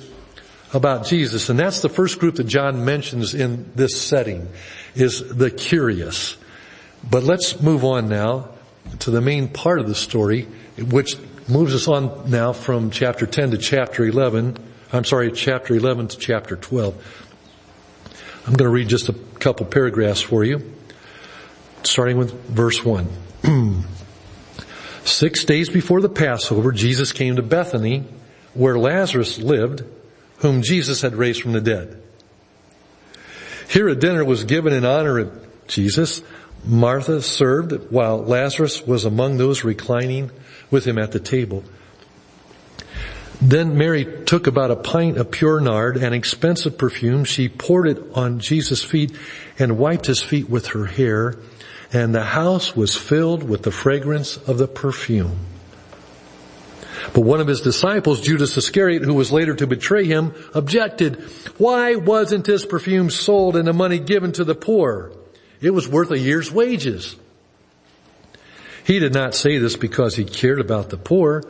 about 0.74 1.06
Jesus, 1.06 1.50
and 1.50 1.60
that's 1.60 1.82
the 1.82 1.90
first 1.90 2.20
group 2.20 2.36
that 2.36 2.46
John 2.46 2.86
mentions 2.86 3.34
in 3.34 3.70
this 3.76 4.02
setting, 4.02 4.48
is 4.96 5.36
the 5.36 5.52
curious. 5.52 6.38
But 7.04 7.24
let's 7.24 7.60
move 7.60 7.84
on 7.84 8.08
now 8.08 8.48
to 9.00 9.12
the 9.12 9.20
main 9.20 9.50
part 9.50 9.80
of 9.80 9.90
the 9.90 9.94
story, 9.94 10.44
which 10.78 11.18
moves 11.50 11.76
us 11.76 11.90
on 11.90 12.32
now 12.32 12.54
from 12.54 12.92
chapter 12.92 13.26
10 13.26 13.52
to 13.52 13.58
chapter 13.58 14.06
11. 14.06 14.56
I'm 14.94 15.04
sorry, 15.04 15.34
chapter 15.34 15.76
11 15.76 16.08
to 16.08 16.18
chapter 16.18 16.56
12. 16.56 16.96
I'm 18.48 18.54
going 18.54 18.70
to 18.70 18.74
read 18.74 18.88
just 18.88 19.10
a 19.10 19.14
couple 19.40 19.66
paragraphs 19.66 20.22
for 20.22 20.46
you, 20.46 20.76
starting 21.84 22.16
with 22.16 22.32
verse 22.46 22.86
1. 22.86 23.10
Six 25.04 25.44
days 25.44 25.68
before 25.68 26.00
the 26.00 26.08
Passover, 26.08 26.72
Jesus 26.72 27.12
came 27.12 27.36
to 27.36 27.42
Bethany, 27.42 28.06
where 28.54 28.78
Lazarus 28.78 29.38
lived, 29.38 29.84
whom 30.38 30.62
Jesus 30.62 31.02
had 31.02 31.16
raised 31.16 31.42
from 31.42 31.54
the 31.54 31.62
dead. 31.62 32.02
Here 33.70 33.88
a 33.88 33.96
dinner 33.96 34.26
was 34.26 34.46
given 34.46 34.74
in 34.74 34.86
honor 34.86 35.20
of 35.20 35.68
Jesus. 35.68 36.22
Martha 36.66 37.22
served 37.22 37.92
while 37.92 38.18
Lazarus 38.24 38.86
was 38.86 39.06
among 39.06 39.38
those 39.38 39.64
reclining 39.64 40.32
with 40.72 40.86
him 40.86 40.98
at 40.98 41.12
the 41.12 41.20
table. 41.20 41.64
Then 43.42 43.78
Mary 43.78 44.06
took 44.26 44.48
about 44.48 44.72
a 44.72 44.76
pint 44.76 45.18
of 45.18 45.32
pure 45.32 45.62
nard, 45.62 45.96
an 45.98 46.14
expensive 46.14 46.78
perfume. 46.78 47.24
She 47.24 47.48
poured 47.48 47.88
it 47.88 48.04
on 48.14 48.40
Jesus' 48.40 48.84
feet 48.84 49.16
and 49.58 49.78
wiped 49.78 50.08
his 50.08 50.22
feet 50.22 50.50
with 50.50 50.68
her 50.68 50.86
hair. 50.86 51.38
And 51.94 52.14
the 52.14 52.24
house 52.24 52.76
was 52.76 52.98
filled 52.98 53.44
with 53.44 53.64
the 53.64 53.72
fragrance 53.72 54.36
of 54.36 54.58
the 54.58 54.68
perfume. 54.68 55.40
But 57.14 57.22
one 57.22 57.40
of 57.40 57.48
his 57.48 57.62
disciples, 57.62 58.22
Judas 58.22 58.58
Iscariot, 58.58 59.04
who 59.04 59.14
was 59.14 59.32
later 59.32 59.56
to 59.56 59.68
betray 59.68 60.06
him, 60.06 60.34
objected, 60.54 61.22
why 61.58 61.96
wasn't 61.96 62.46
this 62.46 62.66
perfume 62.66 63.10
sold 63.10 63.56
and 63.56 63.68
the 63.68 63.74
money 63.74 64.00
given 64.00 64.32
to 64.34 64.44
the 64.44 64.56
poor? 64.56 65.12
It 65.62 65.72
was 65.72 65.88
worth 65.88 66.12
a 66.12 66.20
year's 66.20 66.52
wages. 66.52 67.16
He 68.86 69.00
did 69.00 69.14
not 69.14 69.36
say 69.36 69.58
this 69.58 69.76
because 69.76 70.16
he 70.16 70.26
cared 70.26 70.60
about 70.60 70.90
the 70.90 70.98
poor, 70.98 71.44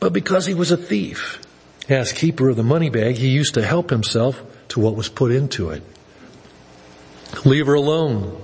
but 0.00 0.12
because 0.12 0.46
he 0.46 0.54
was 0.54 0.70
a 0.70 0.76
thief. 0.76 1.40
As 1.88 2.12
keeper 2.12 2.48
of 2.48 2.56
the 2.56 2.62
money 2.62 2.90
bag, 2.90 3.16
he 3.16 3.28
used 3.28 3.54
to 3.54 3.64
help 3.64 3.90
himself 3.90 4.42
to 4.68 4.80
what 4.80 4.96
was 4.96 5.08
put 5.08 5.32
into 5.32 5.70
it. 5.70 5.82
Leave 7.44 7.66
her 7.66 7.74
alone. 7.74 8.42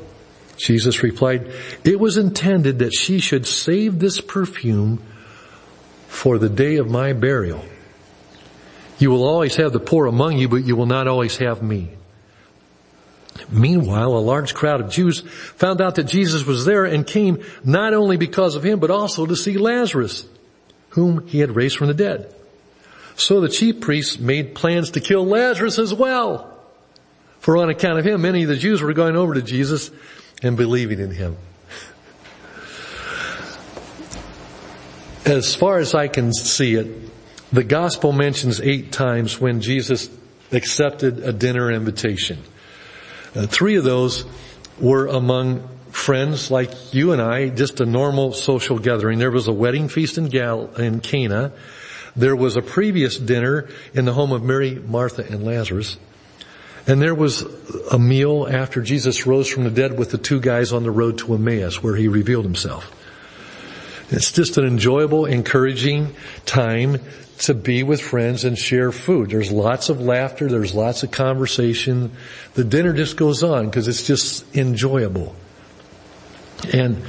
Jesus 0.57 1.03
replied, 1.03 1.51
it 1.85 1.99
was 1.99 2.17
intended 2.17 2.79
that 2.79 2.95
she 2.95 3.19
should 3.19 3.47
save 3.47 3.99
this 3.99 4.21
perfume 4.21 5.03
for 6.15 6.39
the 6.39 6.49
day 6.49 6.77
of 6.77 6.89
my 6.89 7.13
burial. 7.13 7.65
You 8.99 9.11
will 9.11 9.25
always 9.25 9.57
have 9.57 9.73
the 9.73 9.81
poor 9.81 10.07
among 10.07 10.39
you, 10.39 10.49
but 10.49 10.65
you 10.65 10.77
will 10.77 10.87
not 10.87 11.09
always 11.09 11.37
have 11.39 11.61
me. 11.61 11.91
Meanwhile, 13.51 14.17
a 14.17 14.21
large 14.21 14.55
crowd 14.55 14.81
of 14.81 14.91
Jews 14.91 15.21
found 15.57 15.81
out 15.81 15.97
that 15.97 16.05
Jesus 16.05 16.47
was 16.47 16.65
there 16.65 16.85
and 16.85 17.05
came 17.05 17.43
not 17.65 17.95
only 17.95 18.17
because 18.17 18.55
of 18.55 18.65
him, 18.65 18.79
but 18.79 18.93
also 18.93 19.27
to 19.27 19.35
see 19.35 19.59
Lazarus, 19.59 20.25
whom 20.91 21.27
he 21.27 21.41
had 21.41 21.57
raised 21.57 21.77
from 21.77 21.89
the 21.89 21.95
dead. 21.95 22.33
So 23.17 23.41
the 23.41 23.49
chief 23.49 23.81
priests 23.81 24.19
made 24.19 24.55
plans 24.55 24.93
to 24.93 25.01
kill 25.01 25.27
Lazarus 25.27 25.81
as 25.81 25.93
well. 25.93 26.59
For 27.41 27.57
on 27.57 27.71
account 27.71 27.99
of 27.99 28.07
him, 28.07 28.23
many 28.23 28.45
of 28.45 28.49
the 28.49 28.57
Jews 28.57 28.81
were 28.81 28.93
going 28.93 29.17
over 29.17 29.35
to 29.35 29.43
Jesus 29.43 29.91
and 30.43 30.57
believing 30.57 31.01
in 31.01 31.11
him. 31.11 31.37
As 35.25 35.55
far 35.55 35.79
as 35.79 35.95
I 35.95 36.09
can 36.09 36.35
see 36.35 36.75
it, 36.75 36.87
the 37.51 37.65
gospel 37.65 38.13
mentions 38.13 38.61
eight 38.61 38.93
times 38.93 39.41
when 39.41 39.63
Jesus 39.63 40.11
accepted 40.53 41.21
a 41.21 41.33
dinner 41.33 41.73
invitation. 41.73 42.43
Uh, 43.35 43.47
three 43.47 43.77
of 43.77 43.85
those 43.85 44.27
were 44.79 45.07
among 45.07 45.67
friends 45.91 46.51
like 46.51 46.93
you 46.93 47.13
and 47.13 47.23
I, 47.23 47.49
just 47.49 47.81
a 47.81 47.87
normal 47.87 48.35
social 48.35 48.79
gathering. 48.79 49.19
There 49.19 49.31
was 49.31 49.49
a 49.49 49.53
wedding 49.53 49.89
feast 49.89 50.19
in 50.19 50.29
Gal, 50.29 50.67
in 50.75 51.01
Cana. 51.01 51.53
There 52.15 52.37
was 52.37 52.57
a 52.57 52.63
previous 52.63 53.19
dinner 53.19 53.69
in 53.95 54.05
the 54.05 54.13
home 54.13 54.33
of 54.33 54.43
Mary, 54.43 54.75
Martha, 54.75 55.25
and 55.27 55.43
Lazarus. 55.43 55.97
And 56.87 57.01
there 57.01 57.15
was 57.15 57.43
a 57.91 57.99
meal 57.99 58.47
after 58.47 58.83
Jesus 58.83 59.27
rose 59.27 59.49
from 59.49 59.65
the 59.65 59.71
dead 59.71 59.99
with 59.99 60.11
the 60.11 60.19
two 60.19 60.39
guys 60.39 60.71
on 60.71 60.83
the 60.83 60.91
road 60.91 61.17
to 61.19 61.35
Emmaus 61.35 61.83
where 61.83 61.97
he 61.97 62.09
revealed 62.09 62.45
himself. 62.45 62.95
It's 64.11 64.33
just 64.33 64.59
an 64.59 64.65
enjoyable, 64.65 65.27
encouraging 65.27 66.15
time 66.45 67.01
to 67.39 67.55
be 67.55 67.83
with 67.83 68.01
friends 68.01 68.45
and 68.45 68.57
share 68.57 68.93
food. 68.93 69.31
There's 69.31 69.51
lots 69.51 69.89
of 69.89 70.01
laughter. 70.01 70.49
There's 70.49 70.75
lots 70.75 71.03
of 71.03 71.11
conversation. 71.11 72.13
The 72.55 72.65
dinner 72.65 72.93
just 72.93 73.17
goes 73.17 73.43
on 73.43 73.67
because 73.67 73.89
it's 73.89 74.07
just 74.07 74.57
enjoyable. 74.57 75.35
And, 76.73 77.03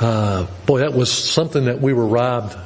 uh, 0.00 0.46
boy, 0.66 0.80
that 0.80 0.94
was 0.94 1.12
something 1.12 1.66
that 1.66 1.80
we 1.80 1.92
were 1.92 2.06
robbed 2.06 2.56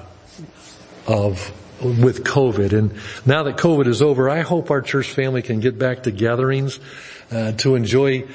of 1.07 1.53
with 1.83 2.25
COVID. 2.25 2.73
And 2.73 2.95
now 3.27 3.43
that 3.45 3.57
COVID 3.57 3.87
is 3.87 4.03
over, 4.03 4.31
I 4.31 4.41
hope 4.41 4.71
our 4.71 4.81
church 4.81 5.11
family 5.11 5.43
can 5.43 5.61
get 5.61 5.79
back 5.79 6.05
to 6.05 6.11
gatherings 6.11 6.79
uh, 7.31 7.53
to 7.53 7.75
enjoy 7.75 8.27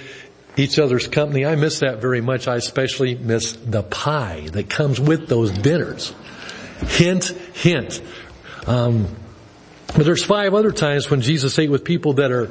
each 0.58 0.80
other's 0.80 1.08
company. 1.08 1.46
I 1.46 1.56
miss 1.56 1.80
that 1.80 2.02
very 2.02 2.20
much. 2.20 2.48
I 2.48 2.56
especially 2.56 3.16
miss 3.16 3.54
the 3.54 3.84
pie 3.84 4.50
that 4.52 4.70
comes 4.70 5.00
with 5.00 5.28
those 5.28 5.52
dinners. 5.52 6.14
Hint, 6.88 7.26
hint. 7.54 8.02
Um, 8.66 9.08
but 9.96 10.06
there's 10.06 10.24
five 10.24 10.54
other 10.54 10.72
times 10.72 11.10
when 11.10 11.22
Jesus 11.22 11.58
ate 11.58 11.70
with 11.70 11.84
people 11.84 12.14
that 12.14 12.32
are 12.32 12.50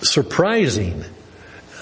surprising. 0.00 1.04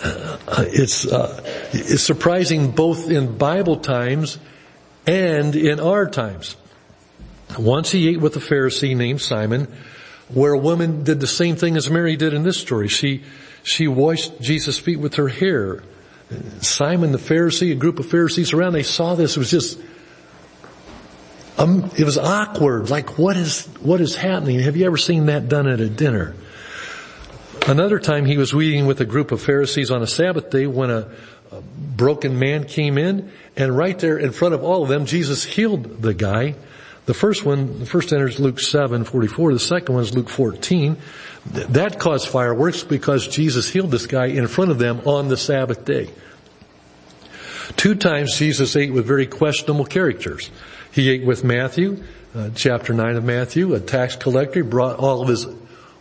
Uh, 0.03 0.65
it's, 0.69 1.07
uh, 1.07 1.43
it's 1.73 2.03
surprising 2.03 2.71
both 2.71 3.11
in 3.11 3.37
Bible 3.37 3.77
times 3.77 4.39
and 5.07 5.55
in 5.55 5.81
our 5.81 6.09
times. 6.09 6.57
Once 7.59 7.91
he 7.91 8.09
ate 8.09 8.21
with 8.21 8.37
a 8.37 8.41
Pharisee 8.41 8.97
named 8.97 9.21
Simon, 9.21 9.69
where 10.35 10.53
a 10.53 10.59
woman 10.59 11.05
did 11.05 11.21
the 11.21 11.27
same 11.27 11.57
thing 11.57 11.77
as 11.77 11.91
Mary 11.91 12.17
did 12.17 12.35
in 12.35 12.43
this 12.43 12.59
story. 12.59 12.89
She, 12.89 13.23
she 13.63 13.89
washed 13.89 14.41
Jesus' 14.41 14.79
feet 14.79 14.99
with 14.99 15.15
her 15.15 15.29
hair. 15.29 15.83
Simon 16.61 17.13
the 17.13 17.19
Pharisee, 17.19 17.73
a 17.73 17.75
group 17.75 17.99
of 17.99 18.07
Pharisees 18.07 18.53
around, 18.53 18.73
they 18.73 18.85
saw 18.85 19.15
this. 19.15 19.37
It 19.37 19.41
was 19.41 19.51
just, 19.51 19.81
um, 21.59 21.91
it 21.99 22.05
was 22.05 22.17
awkward. 22.17 22.89
Like, 22.91 23.19
what 23.19 23.37
is, 23.37 23.67
what 23.81 24.01
is 24.01 24.15
happening? 24.15 24.61
Have 24.61 24.77
you 24.77 24.87
ever 24.87 24.97
seen 24.97 25.27
that 25.27 25.49
done 25.49 25.67
at 25.67 25.81
a 25.81 25.89
dinner? 25.89 26.35
Another 27.67 27.99
time 27.99 28.25
he 28.25 28.39
was 28.39 28.55
eating 28.55 28.87
with 28.87 29.01
a 29.01 29.05
group 29.05 29.33
of 29.33 29.43
Pharisees 29.43 29.91
on 29.91 30.03
a 30.03 30.07
Sabbath 30.07 30.51
day 30.51 30.67
when 30.67 30.91
a, 30.91 31.09
a 31.53 31.61
broken 31.61 32.39
man 32.39 32.65
came 32.65 32.97
in 32.97 33.31
and 33.57 33.77
right 33.77 33.99
there 33.99 34.17
in 34.17 34.33
front 34.33 34.55
of 34.55 34.63
all 34.63 34.83
of 34.83 34.89
them, 34.89 35.05
Jesus 35.05 35.45
healed 35.45 36.01
the 36.01 36.15
guy. 36.15 36.55
The 37.07 37.15
first 37.15 37.45
one, 37.45 37.81
the 37.81 37.87
first 37.87 38.13
enters 38.13 38.39
Luke 38.39 38.61
7, 38.61 39.05
44. 39.05 39.53
The 39.55 39.59
second 39.59 39.95
one 39.95 40.05
is 40.05 40.15
Luke 40.15 40.29
14. 40.29 40.97
That 41.47 41.99
caused 41.99 42.29
fireworks 42.29 42.85
because 42.85 43.27
Jesus 43.27 43.69
healed 43.69 43.91
this 43.91 44.07
guy 44.07 44.27
in 44.27 44.47
front 44.47 44.71
of 44.71 44.79
them 44.79 45.01
on 45.07 45.29
the 45.29 45.37
Sabbath 45.37 45.85
day. 45.85 46.11
Two 47.77 47.95
times 47.95 48.37
Jesus 48.37 48.77
ate 48.77 48.93
with 48.93 49.07
very 49.07 49.27
questionable 49.27 49.85
characters. 49.85 50.51
He 50.93 51.11
ate 51.11 51.25
with 51.25 51.45
Matthew, 51.45 52.03
uh, 52.35 52.51
chapter 52.55 52.93
9 52.93 53.17
of 53.17 53.25
Matthew, 53.25 53.75
a 53.75 53.81
tax 53.81 54.17
collector. 54.17 54.63
He 54.63 54.69
brought 54.69 54.99
all 54.99 55.23
of 55.23 55.29
his 55.29 55.47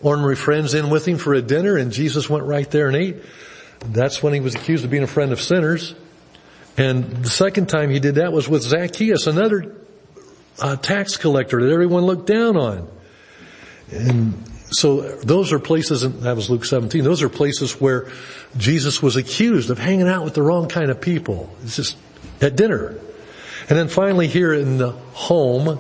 ordinary 0.01 0.35
friends 0.35 0.73
in 0.73 0.89
with 0.89 1.07
him 1.07 1.17
for 1.17 1.33
a 1.33 1.41
dinner 1.41 1.77
and 1.77 1.91
Jesus 1.91 2.29
went 2.29 2.45
right 2.45 2.69
there 2.69 2.87
and 2.87 2.95
ate. 2.95 3.17
That's 3.85 4.21
when 4.21 4.33
he 4.33 4.39
was 4.39 4.55
accused 4.55 4.83
of 4.83 4.91
being 4.91 5.03
a 5.03 5.07
friend 5.07 5.31
of 5.31 5.39
sinners. 5.39 5.95
And 6.77 7.23
the 7.23 7.29
second 7.29 7.67
time 7.67 7.89
he 7.89 7.99
did 7.99 8.15
that 8.15 8.31
was 8.31 8.47
with 8.47 8.63
Zacchaeus, 8.63 9.27
another 9.27 9.78
uh, 10.59 10.75
tax 10.75 11.17
collector 11.17 11.61
that 11.61 11.71
everyone 11.71 12.03
looked 12.03 12.27
down 12.27 12.57
on. 12.57 12.87
And 13.91 14.43
so 14.71 15.01
those 15.01 15.51
are 15.51 15.59
places, 15.59 16.03
and 16.03 16.21
that 16.21 16.35
was 16.35 16.49
Luke 16.49 16.65
17, 16.65 17.03
those 17.03 17.23
are 17.23 17.29
places 17.29 17.79
where 17.81 18.11
Jesus 18.57 19.01
was 19.01 19.15
accused 19.15 19.69
of 19.69 19.79
hanging 19.79 20.07
out 20.07 20.23
with 20.23 20.33
the 20.33 20.41
wrong 20.41 20.67
kind 20.67 20.91
of 20.91 21.01
people. 21.01 21.49
It's 21.63 21.75
just 21.75 21.97
at 22.41 22.55
dinner. 22.55 22.97
And 23.69 23.77
then 23.77 23.87
finally 23.87 24.27
here 24.27 24.53
in 24.53 24.77
the 24.77 24.91
home 24.91 25.79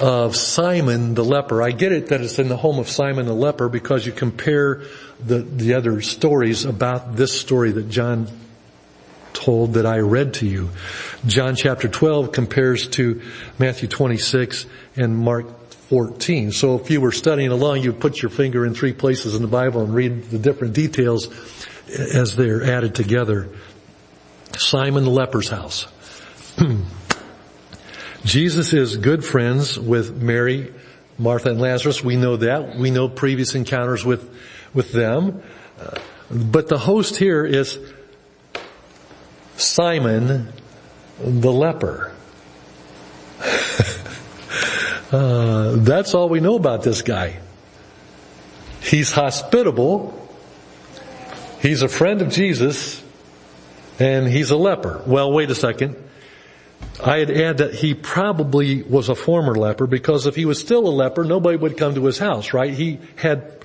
of 0.00 0.34
Simon 0.34 1.14
the 1.14 1.24
leper. 1.24 1.62
I 1.62 1.70
get 1.70 1.92
it 1.92 2.08
that 2.08 2.20
it's 2.20 2.38
in 2.38 2.48
the 2.48 2.56
home 2.56 2.78
of 2.78 2.88
Simon 2.88 3.26
the 3.26 3.34
leper 3.34 3.68
because 3.68 4.04
you 4.04 4.12
compare 4.12 4.82
the, 5.24 5.38
the 5.38 5.74
other 5.74 6.00
stories 6.00 6.64
about 6.64 7.16
this 7.16 7.38
story 7.38 7.72
that 7.72 7.88
John 7.88 8.28
told 9.44 9.74
that 9.74 9.84
I 9.84 9.98
read 9.98 10.34
to 10.34 10.46
you. 10.46 10.70
John 11.26 11.54
chapter 11.54 11.86
12 11.86 12.32
compares 12.32 12.88
to 12.88 13.20
Matthew 13.58 13.88
26 13.88 14.64
and 14.96 15.16
Mark 15.16 15.46
14. 15.68 16.52
So 16.52 16.76
if 16.76 16.90
you 16.90 17.02
were 17.02 17.12
studying 17.12 17.50
along, 17.50 17.82
you'd 17.82 18.00
put 18.00 18.22
your 18.22 18.30
finger 18.30 18.64
in 18.64 18.74
three 18.74 18.94
places 18.94 19.34
in 19.34 19.42
the 19.42 19.48
Bible 19.48 19.82
and 19.82 19.94
read 19.94 20.30
the 20.30 20.38
different 20.38 20.72
details 20.72 21.28
as 21.88 22.36
they're 22.36 22.64
added 22.64 22.94
together. 22.94 23.50
Simon 24.56 25.04
the 25.04 25.10
leper's 25.10 25.50
house. 25.50 25.86
Jesus 28.24 28.72
is 28.72 28.96
good 28.96 29.22
friends 29.22 29.78
with 29.78 30.22
Mary, 30.22 30.72
Martha, 31.18 31.50
and 31.50 31.60
Lazarus. 31.60 32.02
We 32.02 32.16
know 32.16 32.36
that. 32.38 32.76
We 32.76 32.90
know 32.90 33.10
previous 33.10 33.54
encounters 33.54 34.06
with, 34.06 34.34
with 34.72 34.92
them. 34.92 35.42
Uh, 35.78 35.98
but 36.30 36.68
the 36.68 36.78
host 36.78 37.16
here 37.16 37.44
is 37.44 37.78
Simon 39.56 40.52
the 41.20 41.52
leper. 41.52 42.12
uh, 45.12 45.76
that's 45.76 46.14
all 46.14 46.28
we 46.28 46.40
know 46.40 46.56
about 46.56 46.82
this 46.82 47.02
guy. 47.02 47.38
He's 48.80 49.12
hospitable 49.12 50.24
he's 51.64 51.80
a 51.80 51.88
friend 51.88 52.20
of 52.20 52.30
Jesus 52.30 53.02
and 53.98 54.28
he's 54.28 54.50
a 54.50 54.56
leper. 54.56 55.02
Well, 55.06 55.32
wait 55.32 55.50
a 55.50 55.54
second. 55.54 55.96
I'd 57.02 57.30
add 57.30 57.58
that 57.58 57.74
he 57.74 57.94
probably 57.94 58.82
was 58.82 59.08
a 59.08 59.14
former 59.14 59.54
leper 59.54 59.86
because 59.86 60.26
if 60.26 60.36
he 60.36 60.44
was 60.44 60.60
still 60.60 60.86
a 60.86 60.90
leper, 60.90 61.24
nobody 61.24 61.56
would 61.56 61.78
come 61.78 61.94
to 61.94 62.04
his 62.04 62.18
house, 62.18 62.52
right? 62.52 62.72
He 62.72 63.00
had 63.16 63.64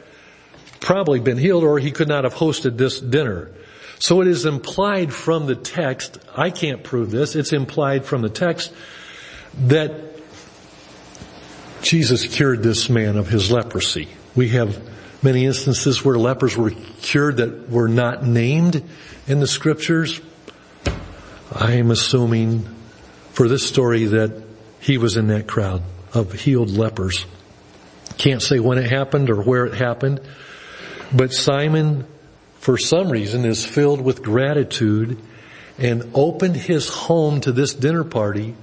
probably 0.79 1.19
been 1.19 1.37
healed 1.37 1.63
or 1.65 1.77
he 1.77 1.91
could 1.91 2.07
not 2.07 2.23
have 2.23 2.33
hosted 2.33 2.77
this 2.77 2.99
dinner. 2.99 3.51
So 3.99 4.21
it 4.21 4.27
is 4.27 4.45
implied 4.45 5.13
from 5.13 5.45
the 5.45 5.55
text, 5.55 6.17
I 6.35 6.49
can't 6.49 6.83
prove 6.83 7.11
this, 7.11 7.35
it's 7.35 7.51
implied 7.51 8.05
from 8.05 8.21
the 8.21 8.29
text 8.29 8.73
that 9.65 9.91
Jesus 11.81 12.25
cured 12.25 12.63
this 12.63 12.89
man 12.89 13.17
of 13.17 13.27
his 13.27 13.51
leprosy. 13.51 14.07
We 14.35 14.49
have 14.49 14.81
many 15.21 15.45
instances 15.45 16.03
where 16.03 16.17
lepers 16.17 16.55
were 16.55 16.71
cured 17.01 17.37
that 17.37 17.69
were 17.69 17.89
not 17.89 18.25
named 18.25 18.83
in 19.27 19.41
the 19.41 19.47
scriptures. 19.47 20.21
I 21.51 21.73
am 21.73 21.91
assuming 21.91 22.67
for 23.31 23.47
this 23.49 23.67
story 23.67 24.05
that 24.05 24.43
he 24.79 24.97
was 24.97 25.17
in 25.17 25.27
that 25.27 25.47
crowd 25.47 25.83
of 26.13 26.31
healed 26.31 26.69
lepers. 26.69 27.25
Can't 28.17 28.41
say 28.41 28.59
when 28.59 28.77
it 28.77 28.89
happened 28.89 29.29
or 29.29 29.41
where 29.41 29.65
it 29.65 29.73
happened, 29.73 30.21
but 31.13 31.33
Simon, 31.33 32.05
for 32.59 32.77
some 32.77 33.09
reason, 33.09 33.45
is 33.45 33.65
filled 33.65 34.01
with 34.01 34.21
gratitude 34.21 35.17
and 35.77 36.11
opened 36.13 36.55
his 36.55 36.89
home 36.89 37.41
to 37.41 37.51
this 37.51 37.73
dinner 37.73 38.03
party 38.03 38.53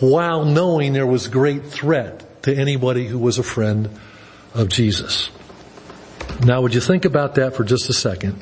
while 0.00 0.44
knowing 0.44 0.92
there 0.92 1.06
was 1.06 1.28
great 1.28 1.64
threat 1.66 2.42
to 2.42 2.54
anybody 2.54 3.06
who 3.06 3.18
was 3.18 3.38
a 3.38 3.42
friend 3.42 3.88
of 4.54 4.68
Jesus. 4.68 5.30
Now 6.44 6.62
would 6.62 6.74
you 6.74 6.80
think 6.80 7.04
about 7.04 7.34
that 7.36 7.54
for 7.54 7.64
just 7.64 7.88
a 7.90 7.92
second? 7.92 8.40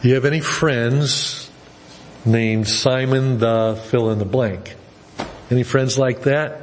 Do 0.00 0.08
you 0.08 0.14
have 0.14 0.24
any 0.24 0.40
friends 0.40 1.50
named 2.24 2.68
Simon 2.68 3.38
the 3.38 3.80
fill 3.90 4.10
in 4.10 4.18
the 4.18 4.24
blank? 4.24 4.76
Any 5.50 5.62
friends 5.62 5.98
like 5.98 6.22
that? 6.22 6.61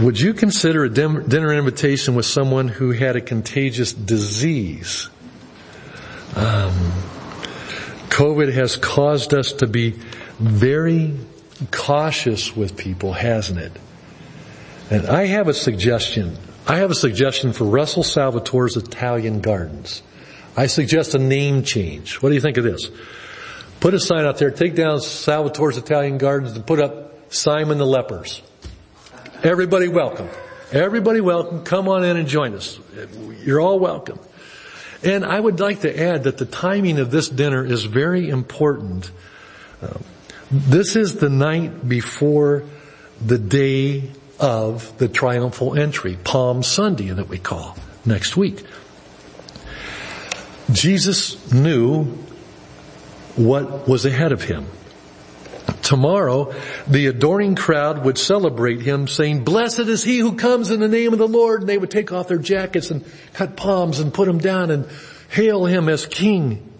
Would 0.00 0.18
you 0.18 0.34
consider 0.34 0.84
a 0.84 0.88
dinner 0.88 1.52
invitation 1.52 2.14
with 2.14 2.26
someone 2.26 2.68
who 2.68 2.90
had 2.90 3.16
a 3.16 3.20
contagious 3.20 3.92
disease? 3.92 5.08
Um, 6.34 6.72
COVID 8.08 8.52
has 8.52 8.76
caused 8.76 9.32
us 9.32 9.52
to 9.54 9.66
be 9.66 9.92
very 10.38 11.16
cautious 11.70 12.56
with 12.56 12.76
people, 12.76 13.12
hasn't 13.12 13.60
it? 13.60 13.72
And 14.90 15.06
I 15.06 15.26
have 15.26 15.46
a 15.46 15.54
suggestion. 15.54 16.36
I 16.66 16.78
have 16.78 16.90
a 16.90 16.94
suggestion 16.94 17.52
for 17.52 17.64
Russell 17.64 18.02
Salvatore's 18.02 18.76
Italian 18.76 19.40
Gardens. 19.40 20.02
I 20.56 20.66
suggest 20.66 21.14
a 21.14 21.18
name 21.18 21.62
change. 21.62 22.16
What 22.16 22.30
do 22.30 22.34
you 22.34 22.40
think 22.40 22.56
of 22.56 22.64
this? 22.64 22.90
Put 23.78 23.94
a 23.94 24.00
sign 24.00 24.24
out 24.24 24.38
there, 24.38 24.50
take 24.50 24.74
down 24.74 24.98
Salvatore's 24.98 25.78
Italian 25.78 26.18
Gardens 26.18 26.52
and 26.52 26.66
put 26.66 26.80
up 26.80 27.32
Simon 27.32 27.78
the 27.78 27.86
Lepers. 27.86 28.42
Everybody 29.42 29.88
welcome. 29.88 30.28
Everybody 30.70 31.22
welcome. 31.22 31.64
Come 31.64 31.88
on 31.88 32.04
in 32.04 32.18
and 32.18 32.28
join 32.28 32.54
us. 32.54 32.78
You're 33.42 33.60
all 33.60 33.78
welcome. 33.78 34.18
And 35.02 35.24
I 35.24 35.40
would 35.40 35.60
like 35.60 35.80
to 35.80 35.98
add 35.98 36.24
that 36.24 36.36
the 36.36 36.44
timing 36.44 36.98
of 36.98 37.10
this 37.10 37.30
dinner 37.30 37.64
is 37.64 37.84
very 37.84 38.28
important. 38.28 39.10
Um, 39.80 40.04
this 40.50 40.94
is 40.94 41.16
the 41.16 41.30
night 41.30 41.88
before 41.88 42.64
the 43.24 43.38
day 43.38 44.10
of 44.38 44.98
the 44.98 45.08
triumphal 45.08 45.74
entry, 45.74 46.18
Palm 46.22 46.62
Sunday 46.62 47.08
that 47.08 47.28
we 47.28 47.38
call 47.38 47.78
next 48.04 48.36
week. 48.36 48.62
Jesus 50.70 51.50
knew 51.50 52.04
what 53.36 53.88
was 53.88 54.04
ahead 54.04 54.32
of 54.32 54.42
him. 54.42 54.66
Tomorrow, 55.82 56.54
the 56.86 57.06
adoring 57.06 57.54
crowd 57.54 58.04
would 58.04 58.18
celebrate 58.18 58.80
him 58.80 59.08
saying, 59.08 59.44
blessed 59.44 59.80
is 59.80 60.04
he 60.04 60.18
who 60.18 60.36
comes 60.36 60.70
in 60.70 60.80
the 60.80 60.88
name 60.88 61.12
of 61.12 61.18
the 61.18 61.28
Lord. 61.28 61.60
And 61.60 61.68
they 61.68 61.78
would 61.78 61.90
take 61.90 62.12
off 62.12 62.28
their 62.28 62.38
jackets 62.38 62.90
and 62.90 63.04
cut 63.32 63.56
palms 63.56 63.98
and 63.98 64.12
put 64.12 64.26
them 64.26 64.38
down 64.38 64.70
and 64.70 64.86
hail 65.30 65.64
him 65.66 65.88
as 65.88 66.06
king. 66.06 66.70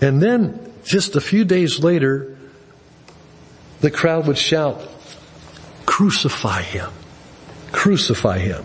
And 0.00 0.22
then 0.22 0.72
just 0.84 1.16
a 1.16 1.20
few 1.20 1.44
days 1.44 1.82
later, 1.82 2.36
the 3.80 3.90
crowd 3.90 4.26
would 4.26 4.38
shout, 4.38 4.80
crucify 5.84 6.62
him, 6.62 6.90
crucify 7.72 8.38
him. 8.38 8.64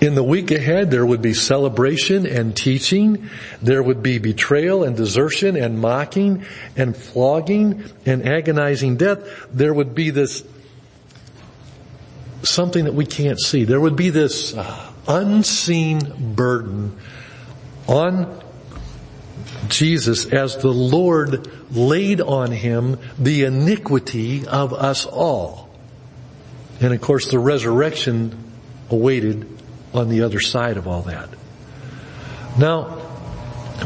In 0.00 0.14
the 0.14 0.22
week 0.22 0.50
ahead, 0.50 0.90
there 0.90 1.04
would 1.04 1.20
be 1.20 1.34
celebration 1.34 2.26
and 2.26 2.56
teaching. 2.56 3.28
There 3.60 3.82
would 3.82 4.02
be 4.02 4.16
betrayal 4.18 4.82
and 4.82 4.96
desertion 4.96 5.56
and 5.56 5.78
mocking 5.78 6.46
and 6.74 6.96
flogging 6.96 7.84
and 8.06 8.26
agonizing 8.26 8.96
death. 8.96 9.46
There 9.52 9.74
would 9.74 9.94
be 9.94 10.08
this 10.08 10.42
something 12.42 12.84
that 12.84 12.94
we 12.94 13.04
can't 13.04 13.38
see. 13.38 13.64
There 13.64 13.80
would 13.80 13.96
be 13.96 14.08
this 14.08 14.56
unseen 15.06 16.34
burden 16.34 16.96
on 17.86 18.42
Jesus 19.68 20.24
as 20.26 20.56
the 20.56 20.72
Lord 20.72 21.46
laid 21.70 22.22
on 22.22 22.52
him 22.52 22.98
the 23.18 23.44
iniquity 23.44 24.46
of 24.46 24.72
us 24.72 25.04
all. 25.04 25.68
And 26.80 26.94
of 26.94 27.00
course 27.02 27.30
the 27.30 27.38
resurrection 27.38 28.52
awaited 28.88 29.59
on 29.92 30.08
the 30.08 30.22
other 30.22 30.40
side 30.40 30.76
of 30.76 30.86
all 30.86 31.02
that. 31.02 31.28
Now, 32.58 32.98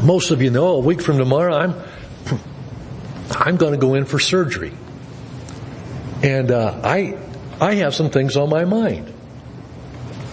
most 0.03 0.31
of 0.31 0.41
you 0.41 0.49
know 0.49 0.67
a 0.75 0.79
week 0.79 1.01
from 1.01 1.17
tomorrow 1.17 1.55
I'm, 1.55 1.75
I'm 3.31 3.57
going 3.57 3.73
to 3.73 3.79
go 3.79 3.95
in 3.95 4.05
for 4.05 4.19
surgery. 4.19 4.73
And 6.21 6.51
uh, 6.51 6.81
I, 6.83 7.17
I 7.59 7.75
have 7.75 7.93
some 7.95 8.09
things 8.09 8.37
on 8.37 8.49
my 8.49 8.65
mind. 8.65 9.11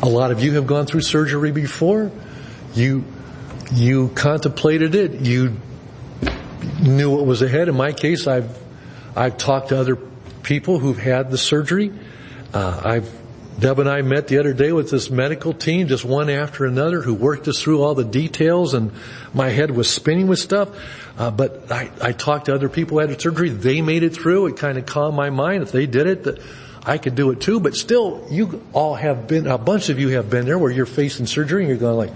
A 0.03 0.09
lot 0.09 0.31
of 0.31 0.43
you 0.43 0.55
have 0.55 0.67
gone 0.67 0.87
through 0.87 1.03
surgery 1.03 1.53
before. 1.53 2.11
You, 2.75 3.05
you 3.73 4.09
contemplated 4.09 4.95
it. 4.95 5.21
You 5.21 5.57
knew 6.81 7.11
what 7.11 7.25
was 7.25 7.43
ahead. 7.43 7.69
In 7.69 7.77
my 7.77 7.93
case, 7.93 8.27
I've, 8.27 8.59
I've 9.15 9.37
talked 9.37 9.69
to 9.69 9.79
other 9.79 9.97
people 10.43 10.79
who've 10.79 10.99
had 10.99 11.31
the 11.31 11.39
surgery. 11.39 11.93
Uh, 12.53 12.81
I've 12.85 13.22
Deb 13.59 13.79
and 13.79 13.89
I 13.89 14.03
met 14.03 14.29
the 14.29 14.39
other 14.39 14.53
day 14.53 14.73
with 14.73 14.91
this 14.91 15.11
medical 15.11 15.53
team, 15.53 15.87
just 15.87 16.05
one 16.05 16.31
after 16.31 16.65
another, 16.65 17.01
who 17.01 17.15
worked 17.15 17.47
us 17.49 17.61
through 17.61 17.83
all 17.83 17.95
the 17.95 18.05
details 18.05 18.75
and 18.75 18.93
my 19.35 19.51
head 19.51 19.71
was 19.71 19.89
spinning 19.89 20.27
with 20.27 20.39
stuff. 20.39 20.71
Uh, 21.19 21.31
but 21.31 21.71
I, 21.71 21.91
I 22.01 22.13
talked 22.13 22.47
to 22.47 22.55
other 22.55 22.69
people 22.69 22.99
who 22.99 23.07
had 23.07 23.21
surgery. 23.21 23.51
They 23.51 23.83
made 23.83 24.03
it 24.03 24.15
through. 24.15 24.47
It 24.47 24.57
kind 24.57 24.79
of 24.79 24.87
calmed 24.87 25.17
my 25.17 25.31
mind. 25.31 25.63
If 25.63 25.71
they 25.71 25.87
did 25.87 26.07
it, 26.07 26.25
that 26.25 26.41
I 26.85 26.99
could 26.99 27.15
do 27.15 27.31
it 27.31 27.41
too. 27.41 27.61
But 27.61 27.77
still, 27.77 28.27
you 28.31 28.65
all 28.73 28.95
have 28.95 29.29
been, 29.29 29.47
a 29.47 29.59
bunch 29.59 29.91
of 29.91 30.01
you 30.01 30.09
have 30.11 30.31
been 30.31 30.47
there 30.47 30.59
where 30.59 30.71
you're 30.71 30.87
facing 30.87 31.27
surgery 31.27 31.63
and 31.63 31.69
you're 31.69 31.79
going 31.79 31.97
like, 31.97 32.13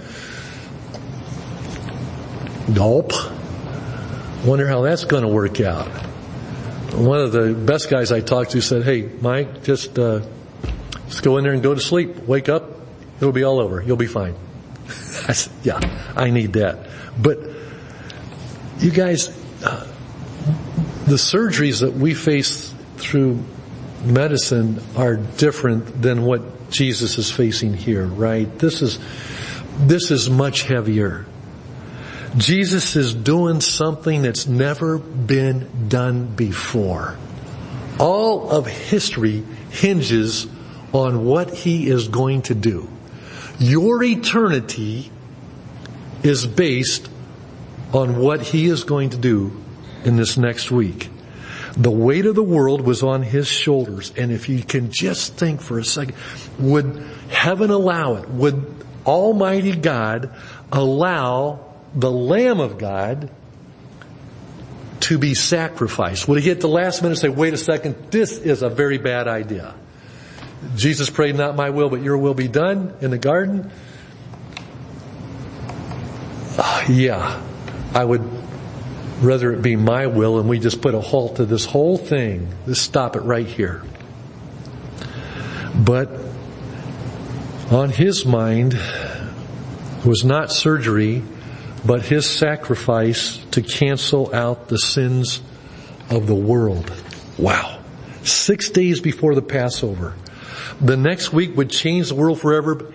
gulp. 2.75 3.13
Wonder 4.45 4.67
how 4.67 4.83
that's 4.83 5.05
going 5.05 5.23
to 5.23 5.29
work 5.29 5.61
out. 5.61 5.87
One 6.95 7.21
of 7.21 7.33
the 7.33 7.53
best 7.53 7.91
guys 7.91 8.11
I 8.11 8.21
talked 8.21 8.53
to 8.53 8.61
said, 8.61 8.85
hey, 8.85 9.03
Mike, 9.03 9.63
just, 9.63 9.99
uh, 9.99 10.23
go 11.27 11.39
in 11.39 11.43
there 11.43 11.53
and 11.53 11.63
go 11.63 11.75
to 11.75 11.81
sleep. 11.81 12.19
Wake 12.29 12.49
up. 12.49 12.71
It'll 13.17 13.33
be 13.33 13.43
all 13.43 13.59
over. 13.59 13.83
You'll 13.83 13.97
be 13.97 14.07
fine. 14.07 14.37
I 15.27 15.33
said, 15.33 15.53
yeah, 15.65 16.13
I 16.15 16.31
need 16.31 16.53
that. 16.53 16.87
But 17.21 17.41
you 18.79 18.93
guys, 18.93 19.29
uh, 19.65 19.89
the 21.07 21.17
surgeries 21.17 21.81
that 21.81 21.95
we 21.95 22.15
face 22.15 22.73
through 22.99 23.43
medicine 24.05 24.81
are 24.95 25.17
different 25.17 26.01
than 26.01 26.23
what 26.23 26.71
Jesus 26.71 27.19
is 27.19 27.29
facing 27.29 27.75
here, 27.75 28.07
right? 28.07 28.47
This 28.61 28.81
is, 28.81 29.01
this 29.79 30.13
is 30.13 30.31
much 30.31 30.63
heavier. 30.63 31.27
Jesus 32.37 32.95
is 32.95 33.13
doing 33.13 33.61
something 33.61 34.23
that's 34.23 34.47
never 34.47 34.99
been 34.99 35.89
done 35.89 36.27
before. 36.37 37.17
All 37.99 38.49
of 38.51 38.69
history 38.69 39.43
hinges 39.71 40.47
on 40.97 41.27
what 41.27 41.53
He 41.53 41.89
is 41.89 42.09
going 42.09 42.43
to 42.43 42.55
do. 42.55 42.89
Your 43.59 44.03
eternity 44.03 45.11
is 46.23 46.47
based 46.47 47.11
on 47.93 48.17
what 48.17 48.41
He 48.41 48.67
is 48.67 48.85
going 48.85 49.11
to 49.11 49.19
do 49.19 49.53
in 50.05 50.17
this 50.17 50.39
next 50.39 50.71
week. 50.71 51.11
The 51.77 51.91
weight 51.91 52.25
of 52.25 52.35
the 52.35 52.43
world 52.43 52.81
was 52.81 53.03
on 53.03 53.23
His 53.23 53.47
shoulders. 53.47 54.11
And 54.17 54.33
if 54.33 54.49
you 54.49 54.63
can 54.63 54.91
just 54.91 55.35
think 55.35 55.61
for 55.61 55.79
a 55.79 55.85
second, 55.85 56.17
would 56.59 57.07
heaven 57.29 57.71
allow 57.71 58.15
it? 58.15 58.31
Would 58.31 58.85
Almighty 59.05 59.77
God 59.77 60.35
allow 60.73 61.75
the 61.95 62.11
Lamb 62.11 62.61
of 62.61 62.79
God 62.79 63.31
to 65.01 65.19
be 65.19 65.35
sacrificed? 65.35 66.27
Would 66.27 66.39
he 66.39 66.45
get 66.45 66.63
the 66.63 66.69
last 66.69 67.03
minute 67.03 67.13
and 67.13 67.21
say, 67.21 67.29
wait 67.29 67.53
a 67.53 67.59
second, 67.59 68.11
this 68.11 68.39
is 68.39 68.63
a 68.63 68.71
very 68.71 68.97
bad 68.97 69.29
idea? 69.29 69.75
Jesus 70.75 71.11
prayed, 71.11 71.37
not 71.37 71.57
my 71.57 71.71
will, 71.71 71.89
but 71.89 72.03
your 72.03 72.19
will 72.19 72.35
be 72.35 72.49
done 72.49 72.95
in 73.01 73.11
the 73.11 73.19
garden. 73.19 73.71
Ah, 76.59 76.85
yeah, 76.89 77.43
I 77.95 78.05
would 78.05 78.23
rather 79.21 79.53
it 79.53 79.63
be 79.63 79.77
my 79.77 80.07
will 80.07 80.39
and 80.39 80.49
we 80.49 80.59
just 80.59 80.83
put 80.83 80.95
a 80.95 81.01
halt 81.01 81.37
to 81.37 81.47
this 81.47 81.65
whole 81.65 81.97
thing. 81.97 82.49
Just 82.67 82.83
stop 82.83 83.17
it 83.17 83.21
right 83.21 83.47
here. 83.47 83.83
But 85.75 86.11
on 87.71 87.91
his 87.91 88.25
mind 88.25 88.79
was 90.05 90.25
not 90.25 90.53
surgery, 90.53 91.23
but 91.85 92.03
his 92.03 92.29
sacrifice 92.29 93.39
to 93.53 93.63
cancel 93.63 94.35
out 94.35 94.69
the 94.69 94.79
sins 94.79 95.41
of 96.11 96.27
the 96.27 96.35
world. 96.35 96.91
Wow. 97.39 97.81
Six 98.23 98.71
days 98.71 99.01
before 99.01 99.35
the 99.35 99.43
Passover. 99.43 100.15
The 100.81 100.97
next 100.97 101.33
week 101.33 101.57
would 101.57 101.71
change 101.71 102.09
the 102.09 102.15
world 102.15 102.41
forever, 102.41 102.93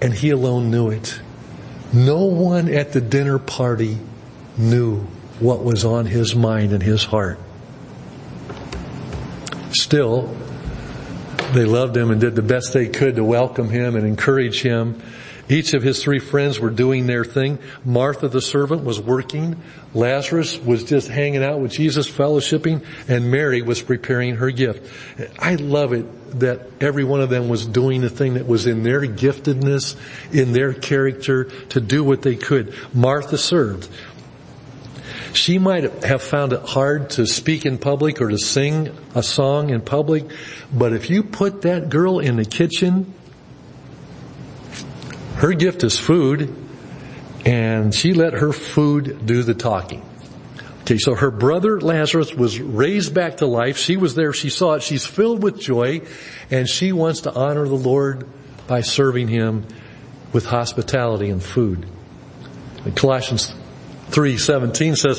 and 0.00 0.12
he 0.12 0.30
alone 0.30 0.70
knew 0.70 0.90
it. 0.90 1.20
No 1.92 2.24
one 2.24 2.68
at 2.68 2.92
the 2.92 3.00
dinner 3.00 3.38
party 3.38 3.98
knew 4.56 5.00
what 5.40 5.62
was 5.62 5.84
on 5.84 6.06
his 6.06 6.34
mind 6.34 6.72
and 6.72 6.82
his 6.82 7.04
heart. 7.04 7.38
Still, 9.72 10.34
they 11.52 11.64
loved 11.64 11.96
him 11.96 12.10
and 12.10 12.20
did 12.20 12.34
the 12.34 12.42
best 12.42 12.72
they 12.72 12.88
could 12.88 13.16
to 13.16 13.24
welcome 13.24 13.70
him 13.70 13.96
and 13.96 14.06
encourage 14.06 14.60
him 14.60 15.00
each 15.48 15.72
of 15.72 15.82
his 15.82 16.02
three 16.02 16.18
friends 16.18 16.60
were 16.60 16.70
doing 16.70 17.06
their 17.06 17.24
thing. 17.24 17.58
Martha 17.84 18.28
the 18.28 18.42
servant 18.42 18.84
was 18.84 19.00
working. 19.00 19.56
Lazarus 19.94 20.58
was 20.58 20.84
just 20.84 21.08
hanging 21.08 21.42
out 21.42 21.60
with 21.60 21.72
Jesus, 21.72 22.08
fellowshipping, 22.08 22.84
and 23.08 23.30
Mary 23.30 23.62
was 23.62 23.80
preparing 23.80 24.36
her 24.36 24.50
gift. 24.50 24.92
I 25.38 25.54
love 25.54 25.92
it 25.92 26.04
that 26.40 26.68
every 26.80 27.04
one 27.04 27.20
of 27.20 27.30
them 27.30 27.48
was 27.48 27.66
doing 27.66 28.00
the 28.00 28.10
thing 28.10 28.34
that 28.34 28.46
was 28.46 28.66
in 28.66 28.82
their 28.82 29.02
giftedness, 29.02 29.96
in 30.32 30.52
their 30.52 30.72
character, 30.72 31.44
to 31.70 31.80
do 31.80 32.04
what 32.04 32.22
they 32.22 32.36
could. 32.36 32.74
Martha 32.94 33.38
served. 33.38 33.88
She 35.32 35.58
might 35.58 36.02
have 36.04 36.22
found 36.22 36.52
it 36.52 36.62
hard 36.62 37.10
to 37.10 37.26
speak 37.26 37.66
in 37.66 37.78
public 37.78 38.20
or 38.20 38.28
to 38.28 38.38
sing 38.38 38.96
a 39.14 39.22
song 39.22 39.70
in 39.70 39.82
public, 39.82 40.24
but 40.72 40.92
if 40.92 41.10
you 41.10 41.22
put 41.22 41.62
that 41.62 41.90
girl 41.90 42.18
in 42.18 42.36
the 42.36 42.44
kitchen 42.44 43.14
her 45.38 45.52
gift 45.52 45.84
is 45.84 45.96
food, 45.96 46.52
and 47.44 47.94
she 47.94 48.12
let 48.12 48.32
her 48.32 48.52
food 48.52 49.24
do 49.24 49.44
the 49.44 49.54
talking. 49.54 50.02
Okay, 50.88 50.96
so 50.96 51.14
her 51.14 51.30
brother 51.30 51.78
Lazarus 51.82 52.32
was 52.32 52.58
raised 52.58 53.12
back 53.12 53.36
to 53.38 53.46
life. 53.46 53.76
She 53.76 53.98
was 53.98 54.14
there. 54.14 54.32
She 54.32 54.48
saw 54.48 54.72
it. 54.72 54.82
She's 54.82 55.04
filled 55.04 55.42
with 55.42 55.60
joy, 55.60 56.00
and 56.50 56.66
she 56.66 56.92
wants 56.92 57.20
to 57.22 57.34
honor 57.34 57.68
the 57.68 57.74
Lord 57.74 58.26
by 58.66 58.80
serving 58.80 59.28
Him 59.28 59.66
with 60.32 60.46
hospitality 60.46 61.28
and 61.28 61.42
food. 61.42 61.84
And 62.86 62.96
Colossians 62.96 63.54
3:17 64.12 64.96
says, 64.96 65.18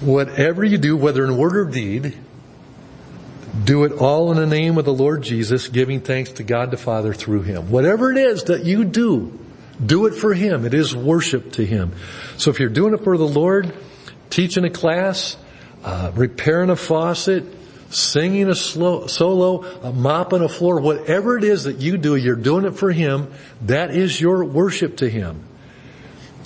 "Whatever 0.00 0.64
you 0.64 0.76
do, 0.76 0.96
whether 0.96 1.24
in 1.24 1.36
word 1.36 1.56
or 1.56 1.66
deed, 1.66 2.14
do 3.64 3.84
it 3.84 3.92
all 3.92 4.32
in 4.32 4.38
the 4.38 4.44
name 4.44 4.76
of 4.76 4.86
the 4.86 4.92
Lord 4.92 5.22
Jesus, 5.22 5.68
giving 5.68 6.00
thanks 6.00 6.32
to 6.32 6.42
God 6.42 6.72
the 6.72 6.76
Father 6.76 7.14
through 7.14 7.42
Him. 7.42 7.70
Whatever 7.70 8.10
it 8.10 8.18
is 8.18 8.42
that 8.44 8.64
you 8.64 8.82
do, 8.82 9.38
do 9.84 10.06
it 10.06 10.16
for 10.16 10.34
Him. 10.34 10.66
It 10.66 10.74
is 10.74 10.96
worship 10.96 11.52
to 11.52 11.64
Him. 11.64 11.92
So 12.38 12.50
if 12.50 12.58
you're 12.58 12.68
doing 12.68 12.92
it 12.92 13.04
for 13.04 13.16
the 13.16 13.28
Lord, 13.28 13.72
teaching 14.36 14.66
a 14.66 14.70
class, 14.70 15.34
uh, 15.82 16.12
repairing 16.14 16.68
a 16.68 16.76
faucet, 16.76 17.42
singing 17.88 18.50
a 18.50 18.54
slow, 18.54 19.06
solo, 19.06 19.64
uh, 19.80 19.90
mopping 19.92 20.42
a 20.42 20.48
floor, 20.48 20.78
whatever 20.78 21.38
it 21.38 21.44
is 21.44 21.64
that 21.64 21.78
you 21.78 21.96
do, 21.96 22.16
you're 22.16 22.36
doing 22.36 22.66
it 22.66 22.72
for 22.72 22.92
Him. 22.92 23.32
That 23.62 23.92
is 23.92 24.20
your 24.20 24.44
worship 24.44 24.98
to 24.98 25.08
Him. 25.08 25.42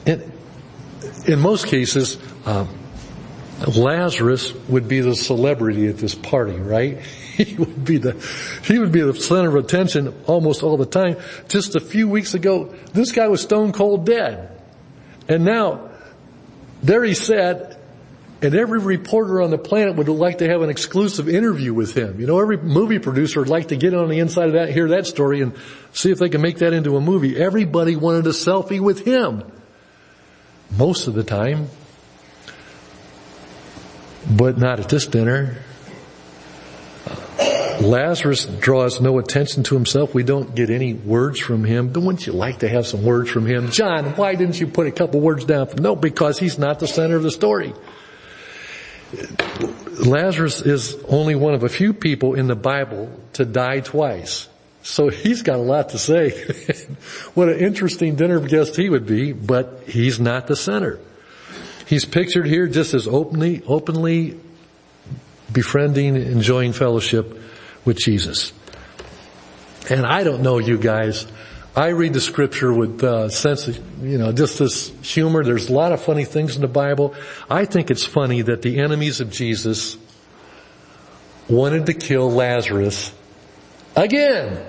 And 0.07 0.31
in 1.27 1.41
most 1.41 1.67
cases, 1.67 2.17
uh, 2.47 2.69
Lazarus 3.67 4.55
would 4.69 4.87
be 4.87 5.01
the 5.01 5.17
celebrity 5.17 5.89
at 5.89 5.99
this 5.99 6.15
party, 6.15 6.55
right? 6.55 7.01
he 7.35 7.57
would 7.57 7.85
be 7.85 7.99
the, 7.99 8.13
he 8.63 8.79
would 8.79 8.93
be 8.93 9.01
the 9.01 9.15
center 9.15 9.49
of 9.49 9.65
attention 9.65 10.15
almost 10.29 10.63
all 10.63 10.77
the 10.77 10.87
time. 10.87 11.17
Just 11.49 11.75
a 11.75 11.81
few 11.81 12.09
weeks 12.09 12.35
ago, 12.35 12.73
this 12.93 13.11
guy 13.11 13.27
was 13.27 13.43
stone 13.43 13.73
cold 13.73 14.07
dead. 14.07 14.63
And 15.29 15.45
now, 15.45 15.91
there 16.83 17.05
he 17.05 17.15
sat, 17.15 17.70
and 18.43 18.55
every 18.55 18.79
reporter 18.79 19.43
on 19.43 19.51
the 19.51 19.59
planet 19.59 19.97
would 19.97 20.09
like 20.09 20.39
to 20.39 20.49
have 20.49 20.63
an 20.63 20.71
exclusive 20.71 21.29
interview 21.29 21.75
with 21.75 21.95
him. 21.95 22.21
You 22.21 22.27
know, 22.27 22.41
every 22.41 22.57
movie 22.57 22.99
producer 22.99 23.41
would 23.41 23.51
like 23.51 23.69
to 23.69 23.77
get 23.77 23.93
on 23.93 24.09
the 24.09 24.19
inside 24.19 24.47
of 24.47 24.53
that, 24.55 24.71
hear 24.71 24.89
that 24.89 25.07
story, 25.07 25.43
and 25.43 25.55
see 25.93 26.11
if 26.11 26.19
they 26.19 26.31
can 26.31 26.41
make 26.41 26.59
that 26.59 26.73
into 26.73 26.97
a 26.97 27.01
movie. 27.01 27.37
Everybody 27.37 27.97
wanted 27.97 28.27
a 28.27 28.31
selfie 28.31 28.81
with 28.81 29.05
him. 29.05 29.45
Most 30.77 31.07
of 31.07 31.15
the 31.15 31.25
time. 31.25 31.69
But 34.31 34.57
not 34.57 34.81
at 34.81 34.89
this 34.89 35.07
dinner. 35.07 35.59
Lazarus 37.81 38.45
draws 38.45 39.01
no 39.01 39.19
attention 39.19 39.63
to 39.65 39.75
himself. 39.75 40.15
We 40.15 40.23
don't 40.23 40.55
get 40.55 40.71
any 40.71 40.93
words 40.95 41.41
from 41.41 41.65
him. 41.65 41.89
But 41.89 42.03
wouldn't 42.03 42.27
you 42.27 42.33
like 42.33 42.59
to 42.61 42.69
have 42.69 42.87
some 42.87 43.03
words 43.03 43.31
from 43.31 43.47
him? 43.47 43.71
John, 43.71 44.17
why 44.17 44.35
didn't 44.35 44.61
you 44.61 44.67
put 44.67 44.87
a 44.87 44.93
couple 44.93 45.21
words 45.21 45.45
down? 45.45 45.69
No, 45.77 45.97
because 45.97 46.39
he's 46.39 46.59
not 46.59 46.79
the 46.79 46.87
center 46.87 47.17
of 47.17 47.23
the 47.23 47.31
story. 47.31 47.73
Lazarus 50.07 50.61
is 50.63 50.97
only 51.09 51.35
one 51.35 51.55
of 51.55 51.63
a 51.63 51.69
few 51.69 51.93
people 51.93 52.35
in 52.35 52.47
the 52.47 52.55
Bible 52.55 53.11
to 53.35 53.45
die 53.45 53.81
twice. 53.81 54.49
So 54.83 55.09
he's 55.09 55.43
got 55.43 55.57
a 55.57 55.63
lot 55.63 55.91
to 55.91 55.99
say. 55.99 56.31
what 57.35 57.49
an 57.49 57.59
interesting 57.59 58.17
dinner 58.17 58.41
guest 58.41 58.77
he 58.77 58.89
would 58.89 59.07
be, 59.07 59.33
but 59.33 59.85
he's 59.87 60.19
not 60.19 60.47
the 60.47 60.57
center. 60.57 60.99
He's 61.87 62.05
pictured 62.05 62.47
here 62.47 62.67
just 62.67 62.95
as 62.95 63.07
openly, 63.07 63.63
openly 63.67 64.39
befriending, 65.53 66.17
enjoying 66.17 66.73
fellowship 66.73 67.39
with 67.85 67.99
Jesus. 67.99 68.53
And 69.91 70.07
I 70.07 70.23
don't 70.23 70.43
know 70.43 70.59
you 70.59 70.79
guys. 70.79 71.27
I 71.77 71.89
read 71.89 72.15
the 72.15 72.21
scripture 72.21 72.73
with 72.73 73.03
a 73.05 73.13
uh, 73.13 73.29
sense 73.29 73.69
of, 73.69 74.05
you 74.05 74.19
know, 74.19 74.33
just 74.33 74.59
this 74.59 74.89
humor. 75.03 75.45
There's 75.45 75.69
a 75.69 75.73
lot 75.73 75.93
of 75.93 76.03
funny 76.03 76.25
things 76.25 76.57
in 76.57 76.63
the 76.63 76.69
Bible. 76.69 77.15
I 77.49 77.65
think 77.65 77.91
it's 77.91 78.05
funny 78.05 78.43
that 78.43 78.63
the 78.63 78.81
enemies 78.81 79.21
of 79.21 79.31
Jesus 79.31 79.97
wanted 81.49 81.87
to 81.87 81.95
kill 81.95 82.31
Lazarus 82.31 83.13
again. 83.95 84.65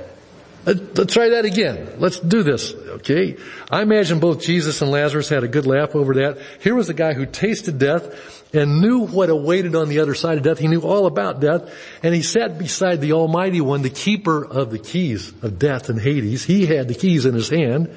Uh, 0.65 0.76
let's 0.95 1.13
try 1.13 1.30
that 1.30 1.45
again. 1.45 1.95
Let's 1.97 2.19
do 2.19 2.43
this, 2.43 2.74
okay? 2.74 3.38
I 3.71 3.82
imagine 3.82 4.19
both 4.19 4.41
Jesus 4.41 4.82
and 4.84 4.91
Lazarus 4.91 5.28
had 5.28 5.43
a 5.43 5.47
good 5.47 5.65
laugh 5.65 5.95
over 5.95 6.13
that. 6.15 6.38
Here 6.62 6.76
was 6.76 6.88
a 6.89 6.93
guy 6.93 7.13
who 7.13 7.26
tasted 7.26 7.80
death 7.80 8.54
and 8.54 8.80
knew 8.80 9.08
what 9.08 9.30
awaited 9.32 9.76
on 9.76 9.89
the 9.89 10.00
other 10.00 10.13
side 10.13 10.38
of 10.38 10.43
death. 10.43 10.60
He 10.60 10.67
knew 10.67 10.82
all 10.82 11.08
about 11.08 11.39
death 11.39 11.74
and 12.04 12.13
he 12.13 12.21
sat 12.21 12.60
beside 12.60 13.02
the 13.02 13.13
Almighty 13.13 13.60
One, 13.60 13.82
the 13.82 13.89
keeper 13.89 14.45
of 14.45 14.69
the 14.69 14.78
keys 14.78 15.30
of 15.41 15.58
death 15.58 15.89
and 15.89 16.00
Hades. 16.00 16.43
He 16.43 16.67
had 16.67 16.88
the 16.88 16.95
keys 16.95 17.26
in 17.26 17.34
his 17.34 17.50
hand. 17.50 17.89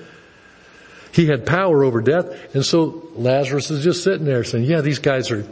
He 1.13 1.27
had 1.27 1.45
power 1.45 1.85
over 1.85 2.01
death 2.01 2.55
and 2.55 2.65
so 2.65 3.11
Lazarus 3.15 3.71
is 3.71 3.85
just 3.85 4.03
sitting 4.03 4.25
there 4.25 4.43
saying, 4.43 4.65
yeah, 4.65 4.81
these 4.81 5.01
guys 5.01 5.31
are 5.31 5.47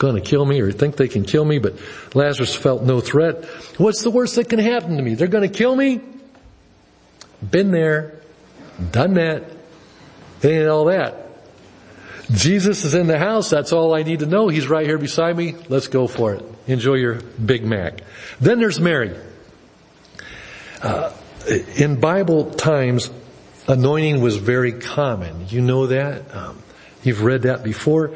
going 0.00 0.14
to 0.14 0.20
kill 0.22 0.46
me 0.46 0.60
or 0.62 0.72
think 0.72 0.96
they 0.96 1.08
can 1.08 1.24
kill 1.24 1.44
me, 1.44 1.58
but 1.58 1.74
Lazarus 2.14 2.54
felt 2.54 2.82
no 2.82 3.00
threat. 3.00 3.44
What's 3.76 4.02
the 4.02 4.10
worst 4.10 4.36
that 4.36 4.48
can 4.48 4.58
happen 4.58 4.96
to 4.96 5.02
me? 5.02 5.14
They're 5.14 5.28
going 5.28 5.48
to 5.48 5.54
kill 5.54 5.76
me? 5.76 6.00
Been 7.48 7.70
there, 7.70 8.18
done 8.90 9.14
that, 9.14 9.44
ain't 10.42 10.68
all 10.68 10.86
that. 10.86 11.28
Jesus 12.32 12.84
is 12.84 12.94
in 12.94 13.08
the 13.08 13.18
house. 13.18 13.50
That's 13.50 13.72
all 13.72 13.94
I 13.94 14.02
need 14.02 14.20
to 14.20 14.26
know. 14.26 14.48
He's 14.48 14.68
right 14.68 14.86
here 14.86 14.98
beside 14.98 15.36
me. 15.36 15.54
Let's 15.68 15.88
go 15.88 16.06
for 16.06 16.34
it. 16.34 16.44
Enjoy 16.66 16.94
your 16.94 17.16
Big 17.16 17.64
Mac. 17.64 18.00
Then 18.40 18.58
there's 18.58 18.80
Mary. 18.80 19.14
Uh, 20.82 21.12
in 21.76 22.00
Bible 22.00 22.52
times, 22.52 23.10
anointing 23.68 24.22
was 24.22 24.36
very 24.36 24.72
common. 24.72 25.48
You 25.48 25.60
know 25.60 25.88
that? 25.88 26.34
Um, 26.34 26.62
You've 27.02 27.22
read 27.22 27.42
that 27.42 27.62
before. 27.62 28.12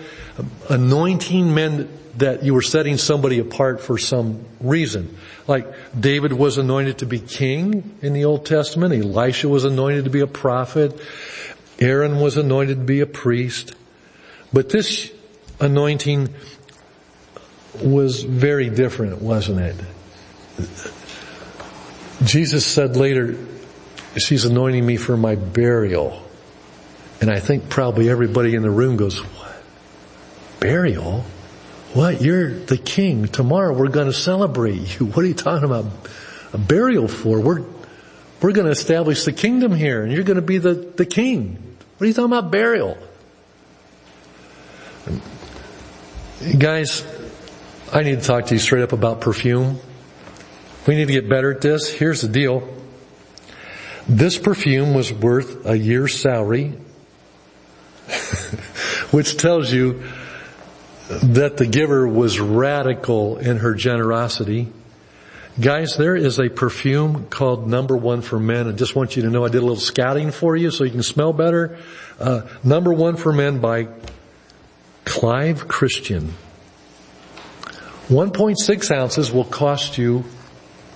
Anointing 0.69 1.55
meant 1.55 2.19
that 2.19 2.45
you 2.45 2.55
were 2.55 2.63
setting 2.63 2.97
somebody 2.97 3.39
apart 3.39 3.81
for 3.81 3.99
some 3.99 4.45
reason. 4.61 5.17
Like 5.47 5.67
David 5.99 6.33
was 6.33 6.59
anointed 6.59 6.99
to 6.99 7.07
be 7.07 7.19
king 7.19 7.97
in 8.03 8.13
the 8.13 8.25
Old 8.25 8.47
Testament. 8.47 8.95
Elisha 8.95 9.49
was 9.49 9.65
anointed 9.65 10.05
to 10.05 10.11
be 10.11 10.21
a 10.21 10.27
prophet. 10.27 10.99
Aaron 11.81 12.21
was 12.21 12.37
anointed 12.37 12.79
to 12.79 12.85
be 12.85 13.01
a 13.01 13.07
priest. 13.07 13.75
But 14.53 14.69
this 14.69 15.11
anointing 15.61 16.29
was 17.83 18.23
very 18.23 18.71
different, 18.71 19.21
wasn't 19.21 19.61
it? 19.61 19.77
Jesus 22.25 22.65
said 22.65 22.97
later, 22.97 23.37
she's 24.17 24.45
anointing 24.45 24.87
me 24.87 24.97
for 24.97 25.17
my 25.17 25.35
burial. 25.35 26.24
And 27.25 27.33
I 27.33 27.41
think 27.41 27.71
probably 27.71 28.11
everybody 28.11 28.55
in 28.55 28.61
the 28.61 28.71
room 28.71 28.99
goes, 28.99 29.19
what? 29.19 29.57
Burial? 30.61 31.25
What? 31.95 32.21
You're 32.21 32.53
the 32.53 32.77
king. 32.77 33.29
Tomorrow 33.29 33.73
we're 33.73 33.89
going 33.89 34.09
to 34.09 34.13
celebrate 34.13 35.01
you. 35.01 35.07
What 35.07 35.25
are 35.25 35.29
you 35.29 35.33
talking 35.33 35.65
about 35.65 35.87
a 36.53 36.59
burial 36.59 37.09
for? 37.09 37.41
We're, 37.41 37.65
we're 38.43 38.53
going 38.53 38.67
to 38.67 38.73
establish 38.73 39.25
the 39.25 39.33
kingdom 39.33 39.75
here 39.75 40.03
and 40.03 40.13
you're 40.13 40.23
going 40.23 40.37
to 40.37 40.43
be 40.43 40.59
the, 40.59 40.75
the 40.75 41.07
king. 41.07 41.77
What 41.97 42.05
are 42.05 42.09
you 42.09 42.13
talking 42.13 42.31
about 42.31 42.51
burial? 42.51 42.99
Guys, 46.59 47.07
I 47.91 48.03
need 48.03 48.21
to 48.21 48.27
talk 48.27 48.49
to 48.49 48.55
you 48.55 48.61
straight 48.61 48.83
up 48.83 48.93
about 48.93 49.23
perfume. 49.23 49.79
We 50.87 50.95
need 50.95 51.07
to 51.07 51.13
get 51.15 51.31
better 51.31 51.53
at 51.53 51.63
this. 51.63 51.91
Here's 51.91 52.21
the 52.21 52.29
deal. 52.29 52.69
This 54.07 54.37
perfume 54.37 54.93
was 54.93 55.11
worth 55.11 55.65
a 55.65 55.79
year's 55.79 56.21
salary, 56.21 56.75
which 59.11 59.37
tells 59.37 59.73
you 59.73 60.03
that 61.09 61.57
the 61.57 61.67
giver 61.67 62.07
was 62.07 62.41
radical 62.41 63.39
in 63.39 63.59
her 63.59 63.75
generosity. 63.75 64.73
Guys, 65.61 65.97
there 65.97 66.17
is 66.17 66.41
a 66.41 66.49
perfume 66.49 67.27
called 67.27 67.69
Number 67.69 67.97
One 67.97 68.23
for 68.23 68.41
Men. 68.41 68.67
I 68.67 68.73
just 68.73 68.97
want 68.97 69.15
you 69.15 69.23
to 69.23 69.31
know 69.31 69.45
I 69.45 69.49
did 69.49 69.59
a 69.59 69.67
little 69.67 69.77
scouting 69.77 70.33
for 70.33 70.57
you 70.57 70.71
so 70.71 70.83
you 70.85 70.91
can 70.91 71.03
smell 71.03 71.33
better. 71.33 71.79
Uh, 72.19 72.43
Number 72.65 72.93
One 72.93 73.17
for 73.17 73.33
Men 73.33 73.61
by 73.61 73.89
Clive 75.05 75.69
Christian. 75.69 76.35
1.6 78.09 78.91
ounces 78.91 79.33
will 79.33 79.45
cost 79.45 79.97
you 79.97 80.25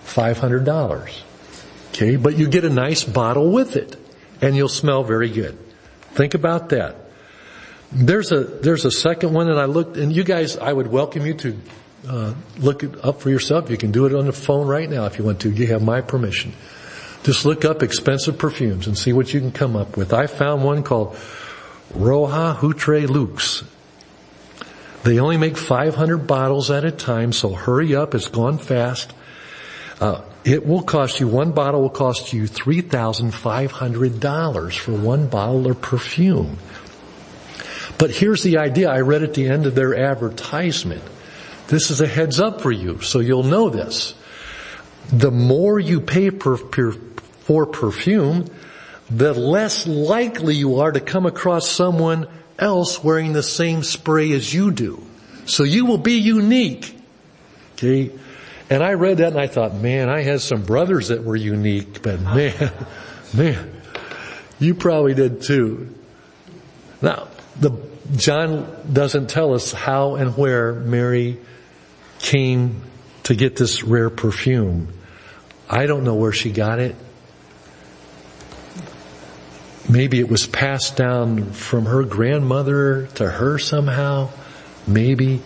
$500. 0.07 1.23
Okay, 1.91 2.17
but 2.17 2.37
you 2.37 2.49
get 2.49 2.65
a 2.65 2.71
nice 2.71 3.05
bottle 3.05 3.51
with 3.51 3.77
it 3.77 3.97
and 4.41 4.57
you'll 4.57 4.69
smell 4.69 5.05
very 5.05 5.31
good. 5.31 5.59
Think 6.13 6.35
about 6.35 6.71
that. 6.71 6.97
There's 7.91 8.33
a, 8.33 8.41
there's 8.45 8.85
a 8.85 8.91
second 8.91 9.33
one 9.33 9.49
and 9.49 9.59
I 9.59 9.65
looked, 9.65 9.97
and 9.97 10.15
you 10.15 10.25
guys, 10.25 10.57
I 10.57 10.73
would 10.73 10.89
welcome 10.89 11.25
you 11.25 11.35
to 11.35 11.59
uh, 12.07 12.35
look 12.59 12.83
it 12.83 13.05
up 13.05 13.21
for 13.21 13.31
yourself. 13.31 13.71
You 13.71 13.77
can 13.77 13.93
do 13.93 14.07
it 14.07 14.15
on 14.15 14.27
the 14.27 14.33
phone 14.33 14.67
right 14.67 14.89
now 14.89 15.07
if 15.07 15.19
you 15.19 15.25
want 15.25 15.41
to. 15.41 15.51
You 15.51 15.67
have 15.69 15.83
my 15.83 16.01
permission. 16.01 16.53
Just 17.23 17.45
look 17.45 17.65
up 17.65 17.83
expensive 17.83 18.39
perfumes 18.39 18.87
and 18.87 18.97
see 18.97 19.13
what 19.13 19.33
you 19.33 19.41
can 19.41 19.53
come 19.53 19.77
up 19.77 19.97
with. 19.97 20.13
I 20.13 20.27
found 20.27 20.65
one 20.65 20.83
called 20.83 21.15
Roja 21.93 22.55
Haute 22.57 23.09
Luxe. 23.09 23.65
They 25.05 25.19
only 25.19 25.37
make 25.37 25.57
500 25.57 26.27
bottles 26.27 26.71
at 26.71 26.85
a 26.85 26.91
time, 26.91 27.33
so 27.33 27.51
hurry 27.51 27.95
up. 27.95 28.15
It's 28.15 28.29
gone 28.29 28.59
fast. 28.59 29.13
Uh, 30.01 30.23
it 30.45 30.67
will 30.67 30.83
cost 30.83 31.21
you, 31.21 31.29
one 31.29 31.53
bottle 31.53 31.83
will 31.83 31.91
cost 31.91 32.33
you 32.33 32.45
$3,500 32.45 34.79
for 34.79 34.93
one 34.93 35.29
bottle 35.29 35.71
of 35.71 35.81
perfume. 35.81 36.59
But 37.99 38.11
here's 38.13 38.45
the 38.45 38.59
idea. 38.59 38.91
I 38.91 39.01
read 39.01 39.25
at 39.25 39.35
the 39.35 39.49
end 39.49 39.67
of 39.67 39.75
their 39.75 39.97
advertisement. 39.97 41.03
This 41.67 41.91
is 41.91 42.01
a 42.01 42.07
heads 42.07 42.39
up 42.39 42.61
for 42.61 42.71
you, 42.71 43.01
so 43.01 43.19
you'll 43.19 43.43
know 43.43 43.71
this. 43.71 44.15
The 45.13 45.33
more 45.33 45.81
you 45.81 46.01
pay 46.01 46.31
per, 46.31 46.57
per, 46.57 46.93
for 46.93 47.67
perfume, 47.67 48.47
the 49.11 49.35
less 49.35 49.87
likely 49.87 50.55
you 50.55 50.81
are 50.81 50.93
to 50.93 51.01
come 51.01 51.27
across 51.27 51.69
someone 51.69 52.29
else 52.59 53.03
wearing 53.03 53.33
the 53.33 53.43
same 53.43 53.83
spray 53.83 54.33
as 54.33 54.53
you 54.53 54.71
do. 54.71 55.03
So 55.47 55.65
you 55.65 55.87
will 55.87 55.99
be 55.99 56.19
unique. 56.19 56.95
Okay? 57.75 58.13
And 58.71 58.83
I 58.83 58.95
read 58.95 59.19
that 59.19 59.29
and 59.29 59.41
I 59.41 59.47
thought, 59.47 59.75
man, 59.75 60.09
I 60.09 60.21
had 60.21 60.41
some 60.41 60.63
brothers 60.63 61.09
that 61.09 61.25
were 61.25 61.37
unique, 61.37 62.03
but 62.03 62.21
man, 62.21 62.73
man, 63.35 63.83
you 64.59 64.75
probably 64.75 65.15
did 65.15 65.43
too. 65.43 65.95
Now, 67.01 67.29
the, 67.59 67.71
John 68.17 68.71
doesn't 68.93 69.31
tell 69.31 69.55
us 69.55 69.73
how 69.73 70.17
and 70.17 70.37
where 70.37 70.75
Mary 70.75 71.39
came 72.19 72.83
to 73.25 73.35
get 73.35 73.57
this 73.57 73.83
rare 73.83 74.11
perfume. 74.11 74.89
I 75.69 75.87
don't 75.87 76.05
know 76.05 76.15
where 76.15 76.33
she 76.33 76.51
got 76.51 76.79
it. 76.79 76.97
Maybe 79.89 80.21
it 80.21 80.29
was 80.29 80.47
passed 80.47 80.97
down 80.97 81.53
from 81.53 81.87
her 81.87 82.03
grandmother 82.05 83.07
to 83.15 83.29
her 83.29 83.59
somehow. 83.59 84.29
Maybe. 84.87 85.41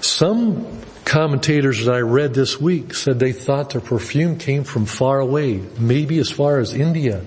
Some 0.00 0.80
commentators 1.06 1.84
that 1.84 1.94
I 1.94 2.00
read 2.00 2.34
this 2.34 2.60
week 2.60 2.92
said 2.92 3.20
they 3.20 3.32
thought 3.32 3.70
the 3.70 3.80
perfume 3.80 4.38
came 4.38 4.64
from 4.64 4.86
far 4.86 5.20
away, 5.20 5.62
maybe 5.78 6.18
as 6.18 6.30
far 6.30 6.58
as 6.58 6.74
India, 6.74 7.22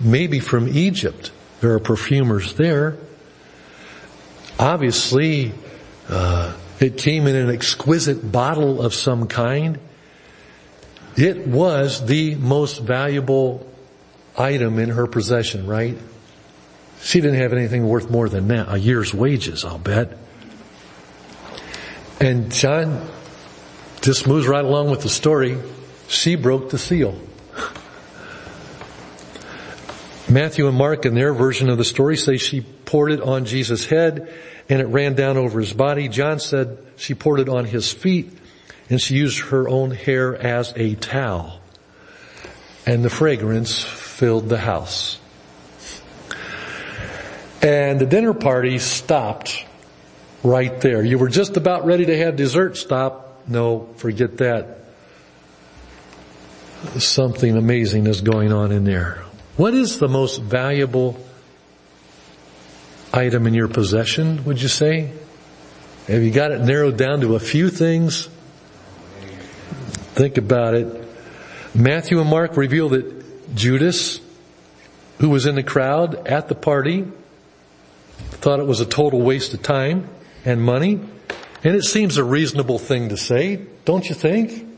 maybe 0.00 0.38
from 0.38 0.68
Egypt. 0.68 1.32
There 1.60 1.72
are 1.72 1.80
perfumers 1.80 2.52
there. 2.54 2.98
Obviously, 4.58 5.52
uh, 6.08 6.54
it 6.78 6.98
came 6.98 7.26
in 7.26 7.34
an 7.34 7.50
exquisite 7.50 8.30
bottle 8.30 8.82
of 8.82 8.92
some 8.92 9.26
kind. 9.26 9.78
It 11.16 11.46
was 11.46 12.04
the 12.04 12.34
most 12.34 12.80
valuable 12.80 13.66
item 14.36 14.78
in 14.78 14.90
her 14.90 15.06
possession, 15.06 15.66
right? 15.66 15.96
She 17.00 17.20
didn't 17.22 17.40
have 17.40 17.54
anything 17.54 17.88
worth 17.88 18.10
more 18.10 18.28
than 18.28 18.48
that, 18.48 18.70
a 18.70 18.78
year's 18.78 19.14
wages, 19.14 19.64
I'll 19.64 19.78
bet. 19.78 20.18
And 22.20 22.52
John 22.52 23.08
just 24.02 24.26
moves 24.26 24.48
right 24.48 24.64
along 24.64 24.90
with 24.90 25.02
the 25.02 25.08
story. 25.08 25.56
She 26.08 26.34
broke 26.34 26.70
the 26.70 26.78
seal. 26.78 27.16
Matthew 30.28 30.66
and 30.66 30.76
Mark 30.76 31.06
in 31.06 31.14
their 31.14 31.32
version 31.32 31.68
of 31.68 31.78
the 31.78 31.84
story 31.84 32.16
say 32.16 32.36
she 32.36 32.62
poured 32.62 33.12
it 33.12 33.20
on 33.20 33.44
Jesus' 33.44 33.86
head 33.86 34.32
and 34.68 34.80
it 34.80 34.86
ran 34.86 35.14
down 35.14 35.36
over 35.36 35.60
his 35.60 35.72
body. 35.72 36.08
John 36.08 36.40
said 36.40 36.78
she 36.96 37.14
poured 37.14 37.40
it 37.40 37.48
on 37.48 37.64
his 37.64 37.92
feet 37.92 38.30
and 38.90 39.00
she 39.00 39.14
used 39.14 39.38
her 39.38 39.68
own 39.68 39.92
hair 39.92 40.34
as 40.34 40.72
a 40.74 40.96
towel. 40.96 41.60
And 42.84 43.04
the 43.04 43.10
fragrance 43.10 43.82
filled 43.82 44.48
the 44.48 44.58
house. 44.58 45.20
And 47.62 48.00
the 48.00 48.06
dinner 48.06 48.34
party 48.34 48.78
stopped 48.80 49.64
right 50.42 50.80
there. 50.80 51.04
You 51.04 51.18
were 51.18 51.28
just 51.28 51.56
about 51.56 51.84
ready 51.84 52.06
to 52.06 52.18
have 52.18 52.34
dessert 52.34 52.76
stop. 52.76 53.31
No, 53.46 53.88
forget 53.96 54.38
that. 54.38 54.78
Something 56.98 57.56
amazing 57.56 58.06
is 58.06 58.20
going 58.20 58.52
on 58.52 58.72
in 58.72 58.84
there. 58.84 59.22
What 59.56 59.74
is 59.74 59.98
the 59.98 60.08
most 60.08 60.40
valuable 60.40 61.18
item 63.12 63.46
in 63.46 63.54
your 63.54 63.68
possession, 63.68 64.44
would 64.44 64.60
you 64.60 64.68
say? 64.68 65.12
Have 66.08 66.22
you 66.22 66.30
got 66.30 66.50
it 66.50 66.60
narrowed 66.62 66.96
down 66.96 67.20
to 67.20 67.36
a 67.36 67.40
few 67.40 67.68
things? 67.68 68.28
Think 70.14 70.38
about 70.38 70.74
it. 70.74 71.04
Matthew 71.74 72.20
and 72.20 72.28
Mark 72.28 72.56
reveal 72.56 72.90
that 72.90 73.54
Judas, 73.54 74.20
who 75.18 75.30
was 75.30 75.46
in 75.46 75.54
the 75.54 75.62
crowd 75.62 76.26
at 76.26 76.48
the 76.48 76.54
party, 76.54 77.06
thought 78.42 78.58
it 78.58 78.66
was 78.66 78.80
a 78.80 78.86
total 78.86 79.20
waste 79.20 79.54
of 79.54 79.62
time 79.62 80.08
and 80.44 80.60
money. 80.60 81.00
And 81.64 81.76
it 81.76 81.84
seems 81.84 82.16
a 82.16 82.24
reasonable 82.24 82.78
thing 82.78 83.10
to 83.10 83.16
say, 83.16 83.66
don't 83.84 84.08
you 84.08 84.14
think? 84.14 84.68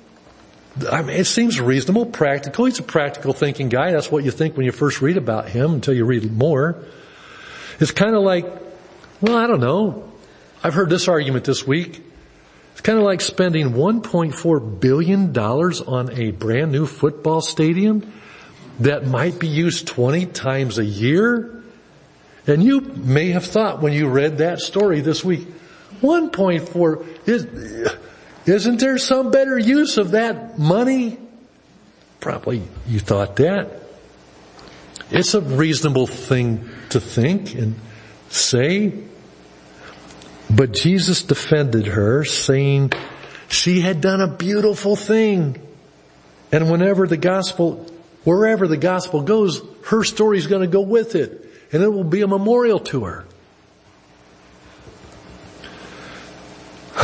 I 0.91 1.03
mean, 1.03 1.17
it 1.17 1.27
seems 1.27 1.61
reasonable, 1.61 2.07
practical. 2.07 2.65
He's 2.67 2.79
a 2.79 2.83
practical 2.83 3.33
thinking 3.33 3.69
guy. 3.69 3.93
That's 3.93 4.11
what 4.11 4.25
you 4.25 4.31
think 4.31 4.57
when 4.57 4.67
you 4.67 4.73
first 4.73 5.01
read 5.01 5.17
about 5.17 5.49
him 5.49 5.75
until 5.75 5.95
you 5.95 6.05
read 6.05 6.31
more. 6.33 6.85
It's 7.81 7.93
kind 7.93 8.15
of 8.15 8.23
like, 8.23 8.45
well, 9.21 9.37
I 9.37 9.47
don't 9.47 9.61
know. 9.61 10.11
I've 10.63 10.75
heard 10.75 10.91
this 10.91 11.09
argument 11.09 11.45
this 11.45 11.67
week. 11.67 12.03
It's 12.73 12.81
kind 12.81 12.99
of 12.99 13.05
like 13.05 13.21
spending 13.21 13.71
$1.4 13.71 14.81
billion 14.81 15.39
on 15.39 16.13
a 16.13 16.33
brand 16.33 16.73
new 16.73 16.87
football 16.87 17.41
stadium 17.41 18.13
that 18.81 19.07
might 19.07 19.39
be 19.39 19.47
used 19.47 19.87
20 19.87 20.27
times 20.27 20.79
a 20.79 20.85
year. 20.85 21.63
And 22.47 22.63
you 22.63 22.81
may 22.81 23.31
have 23.31 23.45
thought 23.45 23.81
when 23.81 23.93
you 23.93 24.09
read 24.09 24.39
that 24.39 24.59
story 24.59 25.01
this 25.01 25.25
week, 25.25 25.47
1.4 26.05 27.29
is, 27.29 27.47
isn't 28.47 28.79
there 28.79 28.99
some 28.99 29.31
better 29.31 29.59
use 29.59 29.97
of 29.97 30.11
that 30.11 30.59
money? 30.59 31.19
Probably 32.21 32.63
you 32.87 33.01
thought 33.01 33.37
that. 33.37 33.81
It's 35.11 35.33
a 35.33 35.41
reasonable 35.41 36.07
thing 36.07 36.69
to 36.91 37.01
think 37.01 37.55
and 37.55 37.75
say. 38.29 38.93
But 40.51 40.73
Jesus 40.73 41.23
defended 41.23 41.87
her 41.87 42.25
saying 42.25 42.93
she 43.49 43.81
had 43.81 44.03
done 44.03 44.21
a 44.21 44.29
beautiful 44.29 44.97
thing. 44.97 45.61
And 46.53 46.71
whenever 46.71 47.07
the 47.07 47.17
gospel, 47.17 47.87
wherever 48.25 48.69
the 48.69 48.77
gospel 48.77 49.23
goes, 49.23 49.63
her 49.87 50.05
story 50.05 50.37
is 50.37 50.47
going 50.47 50.63
to 50.63 50.69
go 50.69 50.83
with 50.83 51.15
it. 51.15 51.51
And 51.73 51.83
it 51.83 51.89
will 51.89 52.05
be 52.05 52.21
a 52.21 52.29
memorial 52.29 52.79
to 52.81 53.05
her. 53.05 53.25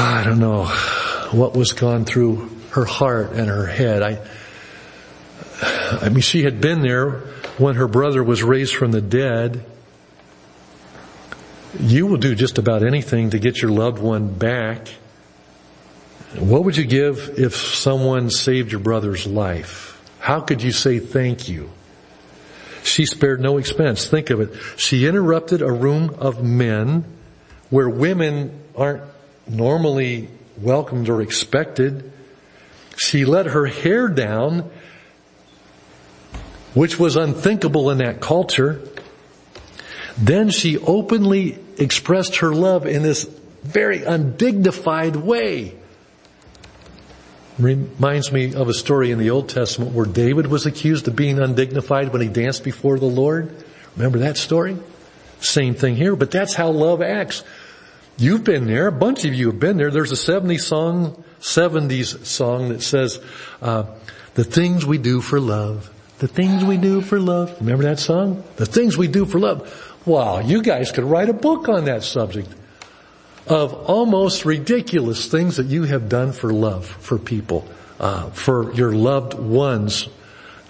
Ah, 0.03 0.21
I 0.21 0.25
don't 0.25 0.39
know 0.41 0.65
what 1.39 1.55
was 1.55 1.75
gone 1.75 2.07
through 2.07 2.49
her 2.71 2.87
heart 2.87 3.33
and 3.33 3.49
her 3.51 3.67
head. 3.67 4.03
I, 4.03 4.19
I 6.01 6.09
mean, 6.09 6.23
she 6.23 6.43
had 6.43 6.59
been 6.59 6.81
there 6.81 7.19
when 7.59 7.75
her 7.75 7.87
brother 7.87 8.25
was 8.25 8.43
raised 8.43 8.75
from 8.75 8.93
the 8.93 9.03
dead, 9.03 9.63
you 11.79 12.07
will 12.07 12.17
do 12.17 12.35
just 12.35 12.57
about 12.57 12.83
anything 12.83 13.29
to 13.31 13.39
get 13.39 13.61
your 13.61 13.71
loved 13.71 13.99
one 13.99 14.33
back. 14.33 14.89
What 16.39 16.65
would 16.65 16.79
you 16.79 16.87
give 16.87 17.39
if 17.39 17.55
someone 17.55 18.31
saved 18.31 18.73
your 18.73 18.81
brother's 18.81 19.27
life? 19.27 20.01
How 20.19 20.41
could 20.41 20.63
you 20.63 20.73
say 20.73 20.99
thank 20.99 21.47
you? 21.47 21.69
She 22.85 23.05
spared 23.05 23.43
no 23.43 23.59
expense. 23.59 24.09
Think 24.09 24.31
of 24.31 24.41
it. 24.41 24.55
She 24.79 25.07
interrupted 25.07 25.61
a 25.61 25.71
room 25.71 26.17
of 26.19 26.43
men 26.43 27.05
where 27.69 27.91
women 27.91 28.59
aren't 28.75 29.03
normally 29.51 30.29
welcomed 30.59 31.09
or 31.09 31.21
expected. 31.23 32.13
She 32.97 33.25
let 33.25 33.47
her 33.47 33.67
hair 33.67 34.09
down, 34.09 34.71
which 36.75 36.99
was 36.99 37.17
unthinkable 37.17 37.91
in 37.91 37.99
that 37.99 38.21
culture. 38.21 38.81
Then 40.19 40.51
she 40.51 40.79
openly 40.79 41.59
expressed 41.79 42.37
her 42.37 42.53
love 42.53 42.87
in 42.87 43.03
this 43.03 43.25
very 43.63 44.05
undignified 44.05 45.17
way. 45.17 45.75
Reminds 47.59 48.33
me 48.33 48.55
of 48.55 48.69
a 48.69 48.75
story 48.75 49.11
in 49.11 49.19
the 49.19 49.31
Old 49.31 49.49
Testament 49.49 49.93
where 49.93 50.07
David 50.07 50.47
was 50.47 50.67
accused 50.67 51.09
of 51.09 51.17
being 51.17 51.39
undignified 51.39 52.13
when 52.13 52.23
he 52.23 52.29
danced 52.29 52.65
before 52.65 52.99
the 52.99 53.07
Lord. 53.07 53.65
Remember 53.97 54.21
that 54.21 54.37
story? 54.37 54.79
Same 55.41 55.75
thing 55.75 55.97
here, 55.97 56.17
but 56.17 56.31
that's 56.31 56.55
how 56.55 56.71
love 56.71 57.03
acts. 57.03 57.43
You've 58.17 58.45
been 58.45 58.67
there, 58.67 58.87
a 58.87 58.93
bunch 58.93 59.25
of 59.25 59.35
you 59.35 59.47
have 59.47 59.61
been 59.61 59.77
there. 59.79 59.91
There's 59.91 60.13
a 60.13 60.15
70s 60.15 60.61
song, 60.61 61.25
70s 61.41 62.25
song 62.27 62.69
that 62.69 62.83
says, 62.83 63.19
uh, 63.63 63.85
the 64.35 64.45
things 64.45 64.85
we 64.85 64.99
do 64.99 65.21
for 65.21 65.41
love, 65.41 65.91
the 66.19 66.29
things 66.29 66.65
we 66.65 66.77
do 66.77 67.01
for 67.01 67.19
love. 67.19 67.57
Remember 67.61 67.85
that 67.85 67.99
song? 67.99 68.45
The 68.57 68.67
things 68.67 68.97
we 68.97 69.09
do 69.09 69.25
for 69.25 69.39
love. 69.39 69.97
Wow, 70.07 70.41
you 70.41 70.63
guys 70.63 70.93
could 70.93 71.05
write 71.05 71.29
a 71.29 71.35
book 71.35 71.69
on 71.69 71.87
that 71.87 72.03
subject 72.03 72.49
of 73.47 73.75
almost 73.75 74.45
ridiculous 74.45 75.29
things 75.29 75.57
that 75.57 75.67
you 75.67 75.85
have 75.85 76.09
done 76.09 76.33
for 76.33 76.53
love, 76.53 76.87
for 76.87 77.19
people, 77.19 77.67
uh, 77.99 78.31
for 78.31 78.73
your 78.75 78.93
loved 78.93 79.35
ones. 79.35 80.09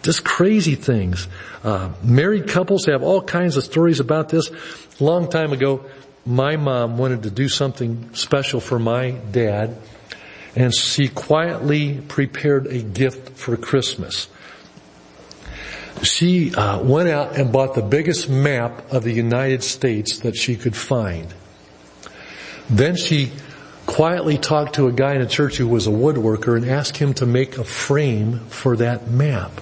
Just 0.02 0.24
crazy 0.24 0.76
things. 0.76 1.28
Uh, 1.62 1.90
married 2.02 2.48
couples 2.48 2.86
have 2.86 3.02
all 3.02 3.20
kinds 3.20 3.56
of 3.56 3.64
stories 3.64 4.00
about 4.00 4.30
this. 4.30 4.50
Long 4.98 5.28
time 5.28 5.52
ago, 5.52 5.84
my 6.26 6.56
mom 6.56 6.98
wanted 6.98 7.22
to 7.24 7.30
do 7.30 7.48
something 7.48 8.10
special 8.14 8.60
for 8.60 8.78
my 8.78 9.10
dad, 9.10 9.76
and 10.54 10.74
she 10.74 11.08
quietly 11.08 12.00
prepared 12.08 12.66
a 12.66 12.82
gift 12.82 13.36
for 13.38 13.56
Christmas 13.56 14.28
she 16.02 16.54
uh, 16.54 16.80
went 16.80 17.08
out 17.08 17.36
and 17.36 17.52
bought 17.52 17.74
the 17.74 17.82
biggest 17.82 18.28
map 18.28 18.92
of 18.92 19.04
the 19.04 19.12
United 19.12 19.62
States 19.62 20.20
that 20.20 20.36
she 20.36 20.56
could 20.56 20.76
find. 20.76 21.32
Then 22.68 22.96
she 22.96 23.32
quietly 23.86 24.38
talked 24.38 24.76
to 24.76 24.86
a 24.86 24.92
guy 24.92 25.14
in 25.14 25.20
a 25.20 25.26
church 25.26 25.56
who 25.56 25.68
was 25.68 25.86
a 25.86 25.90
woodworker 25.90 26.56
and 26.56 26.68
asked 26.68 26.96
him 26.96 27.14
to 27.14 27.26
make 27.26 27.58
a 27.58 27.64
frame 27.64 28.40
for 28.48 28.76
that 28.76 29.08
map. 29.08 29.52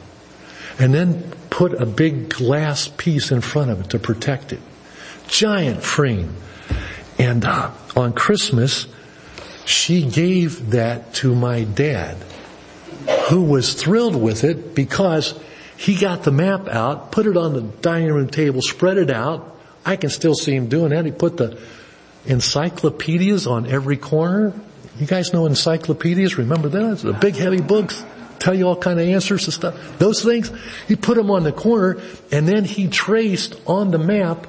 And 0.79 0.95
then 0.95 1.33
put 1.51 1.73
a 1.73 1.87
big 1.87 2.29
glass 2.29 2.89
piece 2.89 3.33
in 3.33 3.41
front 3.41 3.71
of 3.71 3.81
it 3.81 3.91
to 3.91 3.99
protect 3.99 4.53
it. 4.53 4.61
Giant 5.27 5.83
frame. 5.83 6.35
And 7.19 7.45
uh, 7.45 7.71
on 7.97 8.13
Christmas, 8.13 8.87
she 9.65 10.09
gave 10.09 10.71
that 10.71 11.15
to 11.15 11.35
my 11.35 11.65
dad, 11.65 12.17
who 13.29 13.43
was 13.43 13.75
thrilled 13.75 14.17
with 14.17 14.45
it 14.45 14.75
because 14.75 15.39
he 15.77 15.97
got 15.97 16.23
the 16.23 16.33
map 16.33 16.69
out, 16.69 17.13
put 17.13 17.27
it 17.27 17.37
on 17.37 17.53
the 17.53 17.61
dining 17.61 18.13
room 18.13 18.29
table, 18.29 18.63
spread 18.63 18.99
it 18.99 19.11
out. 19.11 19.57
I 19.85 19.97
can 19.97 20.11
still 20.11 20.35
see 20.35 20.55
him 20.55 20.69
doing 20.69 20.91
that. 20.91 21.05
He 21.05 21.13
put 21.13 21.37
the 21.37 21.59
encyclopedias 22.27 23.47
on 23.47 23.67
every 23.67 23.97
corner. 23.97 24.53
You 24.99 25.07
guys 25.07 25.33
know 25.33 25.47
encyclopedias? 25.47 26.39
Remember 26.39 26.69
that? 26.69 26.99
The 26.99 27.13
big 27.13 27.37
heavy 27.37 27.61
books 27.61 28.05
tell 28.39 28.55
you 28.55 28.69
all 28.69 28.77
kind 28.77 29.01
of 29.01 29.07
answers 29.09 29.45
and 29.45 29.55
stuff. 29.55 29.99
Those 29.99 30.23
things, 30.23 30.51
he 30.87 30.97
put 30.97 31.17
them 31.17 31.31
on 31.31 31.43
the 31.43 31.53
corner 31.53 32.01
and 32.31 32.47
then 32.49 32.65
he 32.65 32.89
traced 32.89 33.61
on 33.67 33.91
the 33.91 33.99
map 33.99 34.47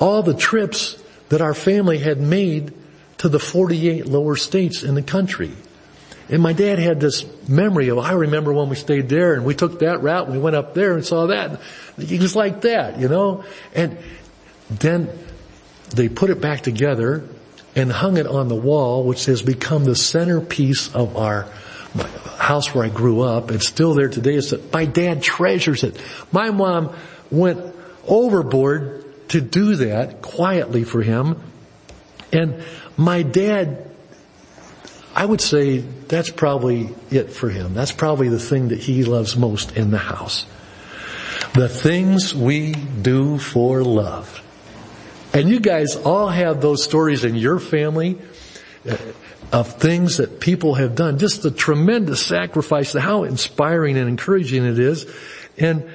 all 0.00 0.22
the 0.22 0.34
trips 0.34 1.02
that 1.34 1.40
our 1.40 1.52
family 1.52 1.98
had 1.98 2.20
made 2.20 2.72
to 3.18 3.28
the 3.28 3.40
48 3.40 4.06
lower 4.06 4.36
states 4.36 4.84
in 4.84 4.94
the 4.94 5.02
country. 5.02 5.50
And 6.28 6.40
my 6.40 6.52
dad 6.52 6.78
had 6.78 7.00
this 7.00 7.26
memory 7.48 7.88
of, 7.88 7.98
I 7.98 8.12
remember 8.12 8.52
when 8.52 8.68
we 8.68 8.76
stayed 8.76 9.08
there 9.08 9.34
and 9.34 9.44
we 9.44 9.52
took 9.52 9.80
that 9.80 10.00
route 10.00 10.26
and 10.26 10.36
we 10.36 10.40
went 10.40 10.54
up 10.54 10.74
there 10.74 10.94
and 10.94 11.04
saw 11.04 11.26
that. 11.26 11.60
He 11.98 12.20
was 12.20 12.36
like 12.36 12.60
that, 12.60 13.00
you 13.00 13.08
know? 13.08 13.42
And 13.74 13.98
then 14.70 15.10
they 15.92 16.08
put 16.08 16.30
it 16.30 16.40
back 16.40 16.60
together 16.60 17.28
and 17.74 17.90
hung 17.90 18.16
it 18.16 18.28
on 18.28 18.46
the 18.46 18.54
wall, 18.54 19.02
which 19.02 19.24
has 19.24 19.42
become 19.42 19.84
the 19.84 19.96
centerpiece 19.96 20.94
of 20.94 21.16
our 21.16 21.48
house 22.38 22.72
where 22.72 22.84
I 22.84 22.90
grew 22.90 23.22
up. 23.22 23.50
It's 23.50 23.66
still 23.66 23.94
there 23.94 24.08
today. 24.08 24.36
It's 24.36 24.50
that 24.50 24.72
my 24.72 24.84
dad 24.84 25.20
treasures 25.20 25.82
it. 25.82 26.00
My 26.30 26.52
mom 26.52 26.94
went 27.32 27.74
overboard 28.06 29.03
to 29.34 29.40
do 29.40 29.76
that 29.76 30.22
quietly 30.22 30.84
for 30.84 31.02
him. 31.02 31.40
And 32.32 32.64
my 32.96 33.22
dad 33.22 33.94
I 35.14 35.24
would 35.24 35.40
say 35.40 35.78
that's 35.78 36.30
probably 36.30 36.92
it 37.10 37.30
for 37.30 37.48
him. 37.48 37.72
That's 37.72 37.92
probably 37.92 38.28
the 38.28 38.40
thing 38.40 38.68
that 38.68 38.80
he 38.80 39.04
loves 39.04 39.36
most 39.36 39.76
in 39.76 39.92
the 39.92 39.98
house. 39.98 40.44
The 41.54 41.68
things 41.68 42.34
we 42.34 42.72
do 42.72 43.38
for 43.38 43.84
love. 43.84 44.42
And 45.32 45.48
you 45.48 45.60
guys 45.60 45.94
all 45.94 46.28
have 46.28 46.60
those 46.60 46.82
stories 46.82 47.24
in 47.24 47.36
your 47.36 47.60
family 47.60 48.18
uh, 48.88 48.96
of 49.52 49.74
things 49.74 50.16
that 50.16 50.40
people 50.40 50.74
have 50.74 50.96
done. 50.96 51.18
Just 51.18 51.42
the 51.42 51.50
tremendous 51.52 52.24
sacrifice, 52.26 52.92
how 52.92 53.22
inspiring 53.22 53.96
and 53.96 54.08
encouraging 54.08 54.64
it 54.64 54.80
is. 54.80 55.06
And 55.58 55.88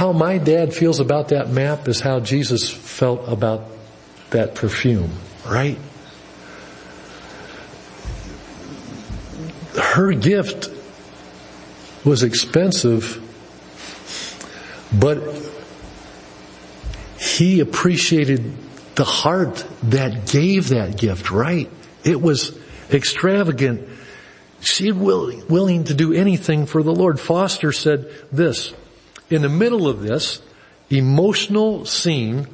how 0.00 0.12
my 0.12 0.38
dad 0.38 0.72
feels 0.72 0.98
about 0.98 1.28
that 1.28 1.50
map 1.50 1.86
is 1.86 2.00
how 2.00 2.20
Jesus 2.20 2.70
felt 2.70 3.28
about 3.28 3.66
that 4.30 4.54
perfume, 4.54 5.12
right? 5.46 5.78
her 9.76 10.12
gift 10.12 10.70
was 12.04 12.22
expensive, 12.22 13.20
but 14.98 15.20
he 17.18 17.60
appreciated 17.60 18.54
the 18.94 19.04
heart 19.04 19.66
that 19.82 20.26
gave 20.26 20.70
that 20.70 20.96
gift, 20.96 21.30
right? 21.30 21.68
It 22.02 22.22
was 22.22 22.58
extravagant. 22.90 23.86
She 24.60 24.90
willing, 24.92 25.46
willing 25.48 25.84
to 25.84 25.94
do 25.94 26.14
anything 26.14 26.64
for 26.64 26.82
the 26.82 26.94
Lord. 26.94 27.20
Foster 27.20 27.70
said 27.70 28.10
this, 28.32 28.72
in 29.30 29.42
the 29.42 29.48
middle 29.48 29.88
of 29.88 30.02
this 30.02 30.42
emotional 30.90 31.86
scene, 31.86 32.46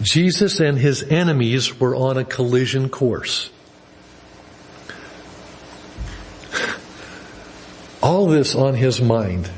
Jesus 0.00 0.60
and 0.60 0.78
his 0.78 1.02
enemies 1.02 1.78
were 1.80 1.94
on 1.94 2.16
a 2.16 2.24
collision 2.24 2.88
course. 2.88 3.50
all 8.06 8.28
this 8.28 8.54
on 8.54 8.74
his 8.74 9.00
mind. 9.00 9.50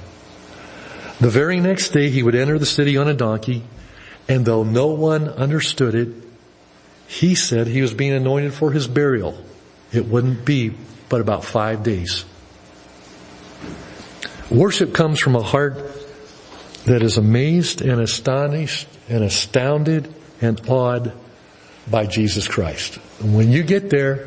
The 1.20 1.28
very 1.28 1.60
next 1.60 1.90
day 1.90 2.08
he 2.08 2.22
would 2.22 2.34
enter 2.34 2.58
the 2.58 2.64
city 2.64 2.96
on 2.96 3.06
a 3.06 3.12
donkey, 3.12 3.62
and 4.26 4.46
though 4.46 4.62
no 4.62 4.86
one 4.86 5.28
understood 5.28 5.94
it, 5.94 6.08
he 7.06 7.34
said 7.34 7.66
he 7.66 7.82
was 7.82 7.92
being 7.92 8.12
anointed 8.12 8.54
for 8.54 8.72
his 8.72 8.88
burial. 8.88 9.36
It 9.92 10.06
wouldn't 10.06 10.46
be 10.46 10.72
but 11.10 11.20
about 11.20 11.44
five 11.44 11.82
days. 11.82 12.24
Worship 14.50 14.94
comes 14.94 15.20
from 15.20 15.36
a 15.36 15.42
heart 15.42 15.76
that 16.86 17.02
is 17.02 17.18
amazed 17.18 17.82
and 17.82 18.00
astonished 18.00 18.88
and 19.08 19.22
astounded 19.22 20.12
and 20.40 20.60
awed 20.68 21.12
by 21.90 22.06
Jesus 22.06 22.48
Christ. 22.48 22.98
And 23.20 23.36
when 23.36 23.52
you 23.52 23.62
get 23.62 23.90
there, 23.90 24.26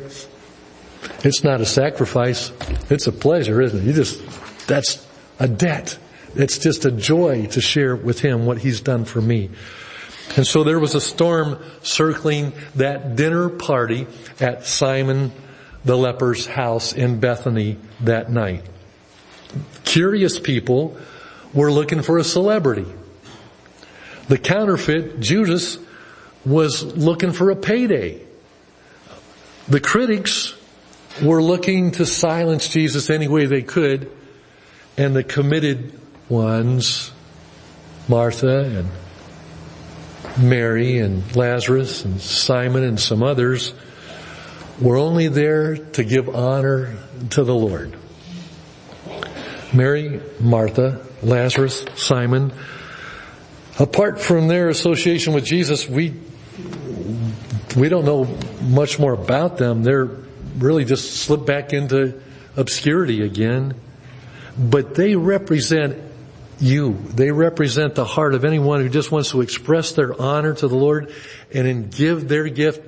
it's 1.24 1.42
not 1.42 1.60
a 1.60 1.66
sacrifice. 1.66 2.52
It's 2.88 3.08
a 3.08 3.12
pleasure, 3.12 3.60
isn't 3.60 3.80
it? 3.80 3.84
You 3.84 3.92
just, 3.92 4.66
that's 4.68 5.04
a 5.40 5.48
debt. 5.48 5.98
It's 6.36 6.58
just 6.58 6.84
a 6.84 6.92
joy 6.92 7.46
to 7.46 7.60
share 7.60 7.96
with 7.96 8.20
Him 8.20 8.46
what 8.46 8.58
He's 8.58 8.80
done 8.80 9.04
for 9.04 9.20
me. 9.20 9.50
And 10.36 10.46
so 10.46 10.62
there 10.62 10.78
was 10.78 10.94
a 10.94 11.00
storm 11.00 11.58
circling 11.82 12.52
that 12.76 13.16
dinner 13.16 13.48
party 13.48 14.06
at 14.40 14.66
Simon 14.66 15.32
the 15.84 15.96
leper's 15.96 16.46
house 16.46 16.92
in 16.92 17.18
Bethany 17.18 17.76
that 18.02 18.30
night. 18.30 18.64
Curious 19.92 20.38
people 20.38 20.96
were 21.52 21.70
looking 21.70 22.00
for 22.00 22.16
a 22.16 22.24
celebrity. 22.24 22.86
The 24.26 24.38
counterfeit, 24.38 25.20
Judas, 25.20 25.76
was 26.46 26.82
looking 26.82 27.32
for 27.32 27.50
a 27.50 27.56
payday. 27.56 28.22
The 29.68 29.80
critics 29.80 30.54
were 31.22 31.42
looking 31.42 31.90
to 31.90 32.06
silence 32.06 32.68
Jesus 32.68 33.10
any 33.10 33.28
way 33.28 33.44
they 33.44 33.60
could, 33.60 34.10
and 34.96 35.14
the 35.14 35.22
committed 35.22 36.00
ones, 36.26 37.12
Martha 38.08 38.64
and 38.64 38.88
Mary 40.42 41.00
and 41.00 41.36
Lazarus 41.36 42.06
and 42.06 42.18
Simon 42.18 42.82
and 42.82 42.98
some 42.98 43.22
others, 43.22 43.74
were 44.80 44.96
only 44.96 45.28
there 45.28 45.76
to 45.76 46.02
give 46.02 46.34
honor 46.34 46.96
to 47.28 47.44
the 47.44 47.54
Lord. 47.54 47.98
Mary, 49.74 50.20
Martha, 50.40 51.04
Lazarus, 51.22 51.84
Simon. 51.94 52.52
Apart 53.78 54.20
from 54.20 54.48
their 54.48 54.68
association 54.68 55.32
with 55.32 55.44
Jesus, 55.44 55.88
we, 55.88 56.14
we 57.76 57.88
don't 57.88 58.04
know 58.04 58.24
much 58.62 58.98
more 58.98 59.14
about 59.14 59.56
them. 59.56 59.82
They're 59.82 60.10
really 60.58 60.84
just 60.84 61.16
slipped 61.16 61.46
back 61.46 61.72
into 61.72 62.20
obscurity 62.56 63.22
again. 63.22 63.74
But 64.58 64.94
they 64.94 65.16
represent 65.16 65.98
you. 66.60 66.92
They 67.14 67.30
represent 67.30 67.94
the 67.94 68.04
heart 68.04 68.34
of 68.34 68.44
anyone 68.44 68.80
who 68.80 68.88
just 68.88 69.10
wants 69.10 69.30
to 69.30 69.40
express 69.40 69.92
their 69.92 70.20
honor 70.20 70.54
to 70.54 70.68
the 70.68 70.76
Lord 70.76 71.12
and 71.52 71.90
give 71.90 72.28
their 72.28 72.48
gift 72.48 72.86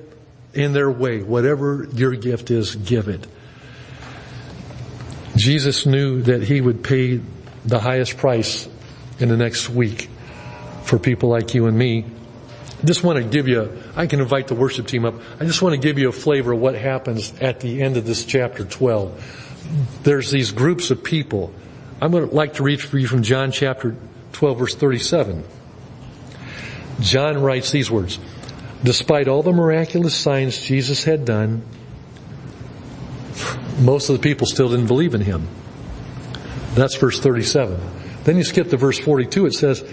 in 0.53 0.73
their 0.73 0.89
way. 0.89 1.21
Whatever 1.23 1.87
your 1.93 2.15
gift 2.15 2.51
is, 2.51 2.75
give 2.75 3.07
it. 3.07 3.27
Jesus 5.45 5.85
knew 5.85 6.23
that 6.23 6.41
he 6.41 6.59
would 6.59 6.83
pay 6.83 7.21
the 7.65 7.79
highest 7.79 8.17
price 8.17 8.67
in 9.19 9.29
the 9.29 9.37
next 9.37 9.69
week 9.69 10.09
for 10.85 10.97
people 10.97 11.29
like 11.29 11.53
you 11.53 11.67
and 11.67 11.77
me. 11.77 12.03
I 12.81 12.85
just 12.85 13.03
want 13.03 13.17
to 13.19 13.23
give 13.23 13.47
you, 13.47 13.79
I 13.95 14.07
can 14.07 14.21
invite 14.21 14.47
the 14.47 14.55
worship 14.55 14.87
team 14.87 15.05
up. 15.05 15.13
I 15.39 15.45
just 15.45 15.61
want 15.61 15.73
to 15.73 15.79
give 15.79 15.99
you 15.99 16.09
a 16.09 16.11
flavor 16.11 16.53
of 16.53 16.59
what 16.59 16.73
happens 16.73 17.31
at 17.41 17.59
the 17.59 17.83
end 17.83 17.95
of 17.95 18.07
this 18.07 18.25
chapter 18.25 18.65
12. 18.65 19.99
There's 20.01 20.31
these 20.31 20.51
groups 20.51 20.89
of 20.89 21.03
people. 21.03 21.53
I'm 22.01 22.09
going 22.09 22.27
to 22.27 22.35
like 22.35 22.55
to 22.55 22.63
read 22.63 22.81
for 22.81 22.97
you 22.97 23.05
from 23.05 23.21
John 23.21 23.51
chapter 23.51 23.95
12 24.31 24.57
verse 24.57 24.73
37. 24.73 25.43
John 27.01 27.43
writes 27.43 27.69
these 27.69 27.91
words, 27.91 28.17
Despite 28.83 29.27
all 29.27 29.43
the 29.43 29.53
miraculous 29.53 30.15
signs 30.15 30.59
Jesus 30.59 31.03
had 31.03 31.23
done, 31.23 31.61
most 33.79 34.09
of 34.09 34.15
the 34.15 34.21
people 34.21 34.47
still 34.47 34.69
didn't 34.69 34.87
believe 34.87 35.13
in 35.13 35.21
him. 35.21 35.47
That's 36.75 36.95
verse 36.95 37.19
37. 37.19 37.79
Then 38.23 38.37
you 38.37 38.43
skip 38.43 38.69
to 38.69 38.77
verse 38.77 38.99
42. 38.99 39.45
It 39.45 39.53
says, 39.53 39.87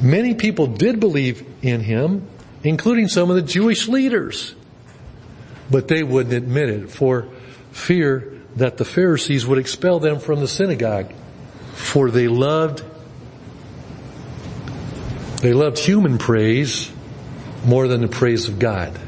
many 0.00 0.34
people 0.34 0.66
did 0.66 1.00
believe 1.00 1.46
in 1.62 1.80
him, 1.80 2.28
including 2.62 3.08
some 3.08 3.30
of 3.30 3.36
the 3.36 3.42
Jewish 3.42 3.88
leaders. 3.88 4.54
But 5.70 5.88
they 5.88 6.02
wouldn't 6.02 6.34
admit 6.34 6.68
it 6.68 6.90
for 6.90 7.28
fear 7.72 8.32
that 8.56 8.76
the 8.76 8.84
Pharisees 8.84 9.46
would 9.46 9.58
expel 9.58 10.00
them 10.00 10.18
from 10.20 10.40
the 10.40 10.48
synagogue. 10.48 11.12
For 11.74 12.10
they 12.10 12.28
loved, 12.28 12.82
they 15.42 15.52
loved 15.52 15.78
human 15.78 16.18
praise 16.18 16.90
more 17.64 17.88
than 17.88 18.00
the 18.00 18.08
praise 18.08 18.48
of 18.48 18.58
God. 18.58 18.98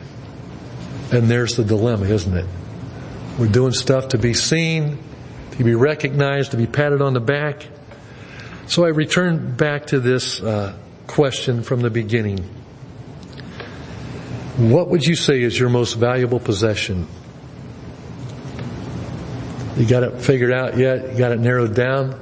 And 1.12 1.28
there's 1.28 1.56
the 1.56 1.64
dilemma, 1.64 2.06
isn't 2.06 2.36
it? 2.36 2.46
We're 3.40 3.46
doing 3.46 3.72
stuff 3.72 4.08
to 4.08 4.18
be 4.18 4.34
seen, 4.34 4.98
to 5.52 5.64
be 5.64 5.74
recognized, 5.74 6.50
to 6.50 6.58
be 6.58 6.66
patted 6.66 7.00
on 7.00 7.14
the 7.14 7.20
back. 7.20 7.66
So 8.66 8.84
I 8.84 8.88
return 8.88 9.56
back 9.56 9.86
to 9.86 9.98
this 9.98 10.42
uh, 10.42 10.76
question 11.06 11.62
from 11.62 11.80
the 11.80 11.88
beginning. 11.88 12.40
What 14.58 14.90
would 14.90 15.06
you 15.06 15.16
say 15.16 15.40
is 15.40 15.58
your 15.58 15.70
most 15.70 15.94
valuable 15.94 16.38
possession? 16.38 17.08
You 19.78 19.86
got 19.86 20.02
it 20.02 20.20
figured 20.20 20.52
out 20.52 20.76
yet? 20.76 21.12
You 21.12 21.18
got 21.18 21.32
it 21.32 21.40
narrowed 21.40 21.74
down? 21.74 22.20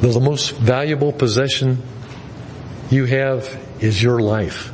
The 0.00 0.20
most 0.20 0.52
valuable 0.52 1.12
possession 1.12 1.82
you 2.88 3.06
have 3.06 3.52
is 3.80 4.00
your 4.00 4.20
life. 4.20 4.72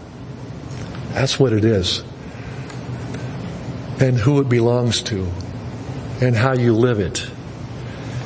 That's 1.14 1.40
what 1.40 1.54
it 1.54 1.64
is 1.64 2.04
and 4.00 4.16
who 4.16 4.40
it 4.40 4.48
belongs 4.48 5.02
to 5.02 5.30
and 6.20 6.36
how 6.36 6.54
you 6.54 6.74
live 6.74 7.00
it. 7.00 7.28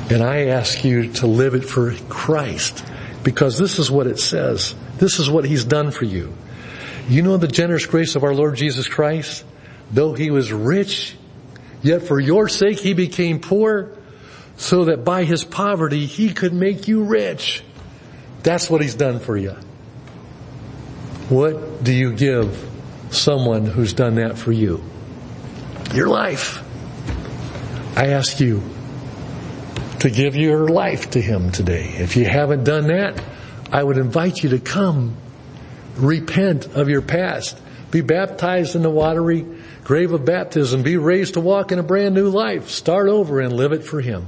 And 0.09 0.21
I 0.21 0.47
ask 0.47 0.83
you 0.83 1.13
to 1.13 1.27
live 1.27 1.53
it 1.55 1.63
for 1.63 1.93
Christ 2.09 2.83
because 3.23 3.57
this 3.57 3.79
is 3.79 3.89
what 3.89 4.07
it 4.07 4.19
says. 4.19 4.75
This 4.97 5.19
is 5.19 5.29
what 5.29 5.45
He's 5.45 5.63
done 5.63 5.91
for 5.91 6.05
you. 6.05 6.33
You 7.07 7.21
know 7.21 7.37
the 7.37 7.47
generous 7.47 7.85
grace 7.85 8.15
of 8.15 8.23
our 8.23 8.33
Lord 8.33 8.55
Jesus 8.55 8.87
Christ? 8.87 9.45
Though 9.91 10.13
He 10.13 10.29
was 10.29 10.51
rich, 10.51 11.15
yet 11.81 12.03
for 12.03 12.19
your 12.19 12.49
sake 12.49 12.79
He 12.79 12.93
became 12.93 13.39
poor 13.39 13.91
so 14.57 14.85
that 14.85 15.05
by 15.05 15.23
His 15.23 15.43
poverty 15.43 16.05
He 16.05 16.33
could 16.33 16.53
make 16.53 16.87
you 16.87 17.03
rich. 17.03 17.63
That's 18.43 18.69
what 18.69 18.81
He's 18.81 18.95
done 18.95 19.19
for 19.19 19.37
you. 19.37 19.55
What 21.29 21.83
do 21.83 21.93
you 21.93 22.13
give 22.13 22.67
someone 23.11 23.65
who's 23.65 23.93
done 23.93 24.15
that 24.15 24.37
for 24.37 24.51
you? 24.51 24.83
Your 25.93 26.07
life. 26.07 26.63
I 27.95 28.07
ask 28.09 28.39
you 28.39 28.63
to 29.99 30.09
give 30.09 30.35
your 30.35 30.67
life 30.67 31.11
to 31.11 31.21
Him 31.21 31.51
today. 31.51 31.89
If 31.97 32.15
you 32.15 32.25
haven't 32.25 32.63
done 32.63 32.87
that, 32.87 33.21
I 33.71 33.83
would 33.83 33.97
invite 33.97 34.43
you 34.43 34.49
to 34.49 34.59
come, 34.59 35.15
repent 35.95 36.67
of 36.67 36.89
your 36.89 37.01
past, 37.01 37.59
be 37.91 38.01
baptized 38.01 38.75
in 38.75 38.81
the 38.81 38.89
watery 38.89 39.45
grave 39.83 40.13
of 40.13 40.25
baptism, 40.25 40.83
be 40.83 40.97
raised 40.97 41.33
to 41.33 41.41
walk 41.41 41.71
in 41.71 41.79
a 41.79 41.83
brand 41.83 42.15
new 42.15 42.29
life, 42.29 42.69
start 42.69 43.07
over 43.07 43.39
and 43.41 43.53
live 43.53 43.73
it 43.73 43.83
for 43.83 44.01
Him. 44.01 44.25